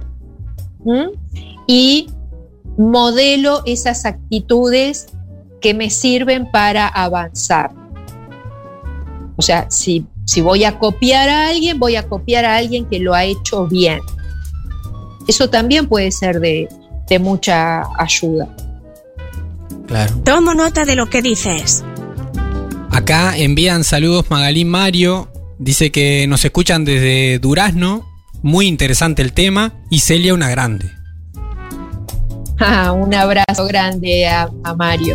y 1.66 2.08
modelo 2.76 3.62
esas 3.64 4.04
actitudes 4.04 5.06
que 5.60 5.74
me 5.74 5.90
sirven 5.90 6.50
para 6.50 6.86
avanzar. 6.88 7.70
O 9.36 9.42
sea, 9.42 9.70
si, 9.70 10.06
si 10.24 10.40
voy 10.40 10.64
a 10.64 10.78
copiar 10.78 11.28
a 11.28 11.48
alguien, 11.48 11.78
voy 11.78 11.96
a 11.96 12.08
copiar 12.08 12.44
a 12.44 12.56
alguien 12.56 12.86
que 12.86 12.98
lo 12.98 13.14
ha 13.14 13.24
hecho 13.24 13.66
bien. 13.66 14.00
Eso 15.28 15.50
también 15.50 15.88
puede 15.88 16.10
ser 16.12 16.40
de, 16.40 16.68
de 17.08 17.18
mucha 17.18 17.82
ayuda. 17.98 18.48
Claro. 19.86 20.14
Tomo 20.24 20.54
nota 20.54 20.84
de 20.84 20.96
lo 20.96 21.08
que 21.08 21.22
dices. 21.22 21.84
Acá 22.90 23.36
envían 23.36 23.84
saludos 23.84 24.30
Magalín 24.30 24.68
Mario. 24.68 25.28
Dice 25.58 25.90
que 25.90 26.26
nos 26.26 26.44
escuchan 26.44 26.84
desde 26.84 27.38
Durazno. 27.38 28.04
Muy 28.42 28.66
interesante 28.66 29.22
el 29.22 29.32
tema. 29.32 29.74
Y 29.90 30.00
Celia 30.00 30.34
una 30.34 30.48
grande. 30.48 30.90
Ah, 32.58 32.92
un 32.92 33.12
abrazo 33.12 33.66
grande 33.66 34.26
a, 34.26 34.48
Mario. 34.74 35.14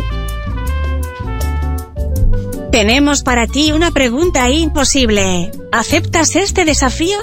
Tenemos 2.72 3.22
para 3.22 3.46
ti 3.46 3.70
una 3.70 3.90
pregunta 3.90 4.48
imposible. 4.48 5.50
¿Aceptas 5.72 6.34
este 6.36 6.64
desafío? 6.64 7.18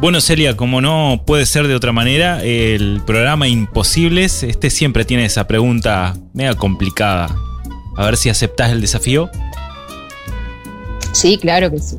Bueno, 0.00 0.20
Celia, 0.20 0.56
como 0.56 0.80
no 0.80 1.22
puede 1.24 1.46
ser 1.46 1.68
de 1.68 1.76
otra 1.76 1.92
manera, 1.92 2.42
el 2.42 3.00
programa 3.06 3.46
Imposibles, 3.46 4.42
este 4.42 4.68
siempre 4.68 5.04
tiene 5.04 5.26
esa 5.26 5.46
pregunta 5.46 6.16
mega 6.34 6.56
complicada. 6.56 7.32
A 7.96 8.04
ver 8.04 8.16
si 8.16 8.30
aceptas 8.30 8.72
el 8.72 8.80
desafío. 8.80 9.30
Sí, 11.12 11.38
claro 11.38 11.70
que 11.70 11.78
sí. 11.78 11.98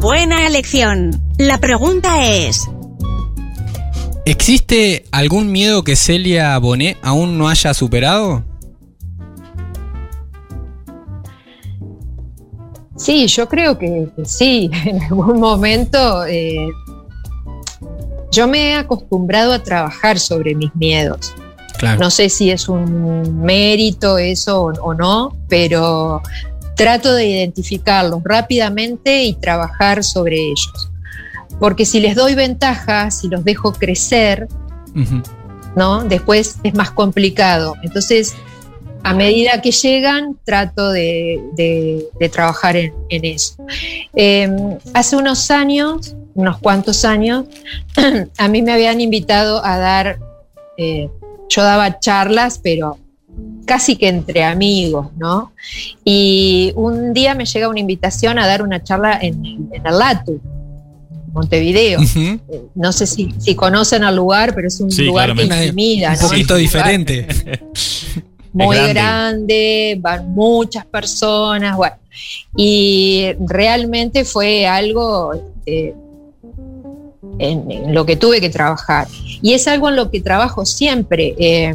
Buena 0.00 0.46
elección. 0.46 1.22
La 1.38 1.56
pregunta 1.56 2.22
es... 2.22 2.68
¿Existe 4.26 5.04
algún 5.10 5.52
miedo 5.52 5.84
que 5.84 5.96
Celia 5.96 6.56
Bonet 6.58 6.96
aún 7.02 7.36
no 7.36 7.48
haya 7.48 7.74
superado? 7.74 8.42
Sí, 12.96 13.26
yo 13.26 13.48
creo 13.48 13.76
que, 13.78 14.08
sí. 14.24 14.70
En 14.86 15.02
algún 15.02 15.40
momento 15.40 16.24
eh, 16.24 16.68
yo 18.32 18.48
me 18.48 18.70
he 18.70 18.74
acostumbrado 18.74 19.52
a 19.52 19.62
trabajar 19.62 20.18
sobre 20.18 20.54
mis 20.54 20.74
miedos. 20.74 21.34
No 21.98 22.10
sé 22.10 22.30
si 22.30 22.50
es 22.50 22.68
un 22.70 23.42
mérito 23.42 24.16
eso 24.16 24.62
o 24.62 24.94
no, 24.94 25.36
pero 25.48 26.22
trato 26.76 27.12
de 27.12 27.26
identificarlos 27.26 28.22
rápidamente 28.24 29.24
y 29.24 29.34
trabajar 29.34 30.02
sobre 30.02 30.36
ellos. 30.36 30.90
Porque 31.58 31.86
si 31.86 32.00
les 32.00 32.14
doy 32.14 32.34
ventajas, 32.34 33.20
si 33.20 33.28
los 33.28 33.44
dejo 33.44 33.72
crecer, 33.72 34.48
¿no? 35.76 36.04
Después 36.04 36.58
es 36.62 36.74
más 36.74 36.90
complicado. 36.90 37.74
Entonces, 37.82 38.34
a 39.04 39.12
medida 39.12 39.60
que 39.60 39.70
llegan, 39.70 40.36
trato 40.44 40.90
de, 40.90 42.08
trabajar 42.32 42.76
en, 42.76 42.92
eso. 43.10 43.56
Em, 44.14 44.78
hace 44.94 45.16
unos 45.16 45.50
años, 45.50 46.16
unos 46.34 46.58
cuantos 46.58 47.04
años, 47.04 47.44
a 48.38 48.48
mí 48.48 48.62
me 48.62 48.72
habían 48.72 49.00
invitado 49.00 49.64
a 49.64 49.78
dar, 49.78 50.18
eh, 50.78 51.10
yo 51.48 51.62
daba 51.62 52.00
charlas, 52.00 52.58
pero 52.62 52.98
casi 53.66 53.96
que 53.96 54.08
entre 54.08 54.44
amigos, 54.44 55.08
¿no? 55.16 55.52
Y 56.04 56.72
un 56.76 57.12
día 57.12 57.34
me 57.34 57.44
llega 57.44 57.68
una 57.68 57.80
invitación 57.80 58.38
a 58.38 58.46
dar 58.46 58.62
una 58.62 58.82
charla 58.82 59.18
en, 59.20 59.70
el 59.72 59.98
LATU, 59.98 60.40
Montevideo. 61.34 62.00
Eh, 62.00 62.38
no 62.76 62.92
sé 62.92 63.06
si, 63.06 63.54
conocen 63.56 64.04
al 64.04 64.14
lugar, 64.14 64.54
pero 64.54 64.68
es 64.68 64.80
un 64.80 64.88
lugar 65.04 65.34
que 65.34 65.42
intimida. 65.42 66.12
Un 66.12 66.28
poquito 66.28 66.54
diferente. 66.54 67.26
Muy 68.52 68.76
grande. 68.76 69.98
van 70.00 70.32
muchas 70.32 70.86
personas, 70.86 71.76
bueno. 71.76 71.96
Y 72.56 73.32
realmente 73.40 74.24
fue 74.24 74.64
algo 74.64 75.34
este, 75.34 75.92
en, 77.40 77.92
lo 77.92 78.06
que 78.06 78.14
tuve 78.14 78.40
que 78.40 78.50
trabajar. 78.50 79.08
Y 79.42 79.54
es 79.54 79.66
algo 79.66 79.88
en 79.88 79.96
lo 79.96 80.12
que 80.12 80.20
trabajo 80.20 80.64
siempre. 80.64 81.34
Eh, 81.36 81.74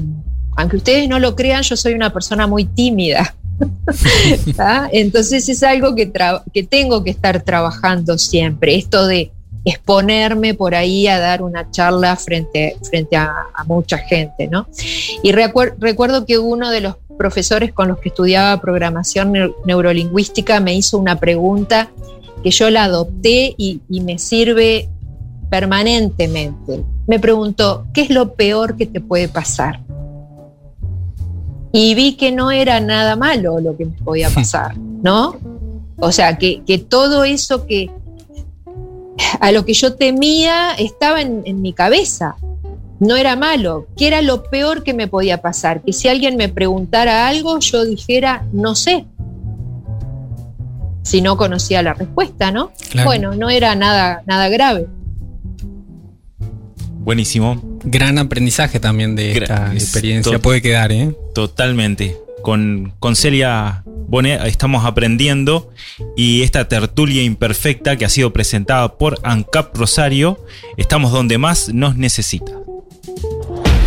aunque 0.56 0.78
ustedes 0.78 1.10
no 1.10 1.20
lo 1.20 1.36
crean, 1.36 1.64
yo 1.64 1.76
soy 1.76 1.94
una 1.94 2.14
persona 2.14 2.48
muy 2.48 2.64
tímida. 2.64 3.36
Entonces 4.94 5.50
es 5.50 5.64
algo 5.64 5.96
que, 5.96 6.10
que 6.54 6.64
tengo 6.64 7.04
que 7.04 7.10
estar 7.10 7.42
trabajando 7.42 8.18
siempre, 8.18 8.76
esto 8.76 9.06
de 9.06 9.34
exponerme 9.66 10.54
por 10.54 10.76
ahí 10.76 11.08
a 11.08 11.20
dar 11.20 11.42
una 11.42 11.70
charla 11.72 12.16
frente, 12.16 12.78
frente 12.84 13.16
a, 13.16 13.34
mucha 13.66 13.98
gente. 13.98 14.48
¿no? 14.48 14.68
Y 15.24 15.32
recuerdo 15.32 16.26
que 16.26 16.38
uno 16.38 16.70
de 16.72 16.82
los 16.82 16.96
profesores 17.18 17.74
con 17.74 17.90
los 17.90 18.00
que 18.00 18.10
estudiaba 18.10 18.60
programación 18.62 19.34
neurolingüística 19.66 20.60
me 20.60 20.74
hizo 20.74 20.98
una 20.98 21.20
pregunta 21.20 21.90
que 22.44 22.52
yo 22.52 22.70
la 22.70 22.86
adopté 22.86 23.54
y 23.58 23.82
me 23.90 24.18
sirve 24.18 24.90
permanentemente. 25.50 26.84
Me 27.08 27.20
preguntó, 27.20 27.86
¿qué 27.94 28.02
es 28.02 28.10
lo 28.10 28.34
peor 28.36 28.78
que 28.78 28.86
te 28.86 29.02
puede 29.02 29.28
pasar? 29.28 29.82
y 31.72 31.94
vi 31.96 32.14
que 32.14 32.32
no 32.32 32.52
era 32.52 32.80
nada 32.80 33.16
malo 33.16 33.60
lo 33.60 33.76
que 33.78 33.86
me 33.86 33.98
podía 33.98 34.30
pasar, 34.34 34.78
¿no? 34.78 35.36
O 36.02 36.12
sea, 36.12 36.38
que, 36.38 36.62
todo 36.88 37.26
eso 37.26 37.66
que 37.66 37.92
a 39.40 39.52
lo 39.52 39.66
que 39.66 39.74
yo 39.74 39.94
temía 39.96 40.74
estaba 40.74 41.22
en, 41.22 41.62
mi 41.62 41.74
cabeza, 41.74 42.36
no 43.00 43.16
era 43.16 43.36
malo, 43.36 43.88
que 43.98 44.08
era 44.08 44.22
lo 44.22 44.44
peor 44.44 44.84
que 44.84 44.94
me 44.94 45.08
podía 45.08 45.42
pasar, 45.42 45.82
que 45.82 45.94
si 45.94 46.08
alguien 46.08 46.36
me 46.38 46.50
preguntara 46.50 47.28
algo, 47.28 47.60
yo 47.60 47.86
dijera, 47.86 48.46
no 48.52 48.76
sé, 48.76 49.06
si 51.04 51.22
no 51.22 51.38
conocía 51.38 51.82
la 51.82 51.94
respuesta, 51.94 52.52
¿no? 52.52 52.72
Bueno, 53.04 53.36
no 53.36 53.50
era 53.50 53.76
nada, 53.76 54.22
nada 54.26 54.50
grave. 54.50 54.88
Buenísimo. 57.00 57.60
Gran 57.84 58.18
aprendizaje 58.18 58.80
también 58.80 59.16
de 59.16 59.32
esta 59.32 59.74
experiencia. 59.74 60.38
Puede 60.40 60.62
quedar, 60.62 60.92
¿eh? 60.92 61.16
Totalmente. 61.34 62.18
Con, 62.50 62.94
con 62.98 63.16
Celia 63.16 63.84
Bonet 63.86 64.44
estamos 64.44 64.84
aprendiendo 64.84 65.70
y 66.18 66.42
esta 66.42 66.68
tertulia 66.68 67.22
imperfecta 67.22 67.96
que 67.96 68.06
ha 68.06 68.10
sido 68.10 68.34
presentada 68.34 68.98
por 68.98 69.20
ANCAP 69.22 69.78
Rosario, 69.78 70.44
estamos 70.76 71.12
donde 71.12 71.38
más 71.38 71.72
nos 71.72 71.96
necesita. 71.96 72.54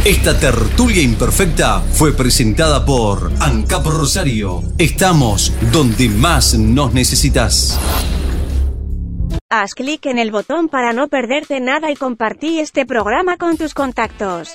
Esta 0.04 0.38
tertulia 0.38 1.02
imperfecta 1.02 1.80
fue 1.80 2.12
presentada 2.12 2.84
por 2.84 3.32
ANCAP 3.40 3.84
Rosario. 3.84 4.62
Estamos 4.78 5.52
donde 5.72 6.08
más 6.08 6.54
nos 6.54 6.94
necesitas. 6.94 7.80
Haz 9.50 9.74
clic 9.74 10.06
en 10.06 10.20
el 10.20 10.30
botón 10.30 10.68
para 10.68 10.92
no 10.92 11.08
perderte 11.08 11.58
nada 11.58 11.90
y 11.90 11.96
compartí 11.96 12.60
este 12.60 12.86
programa 12.86 13.38
con 13.38 13.56
tus 13.56 13.74
contactos. 13.74 14.54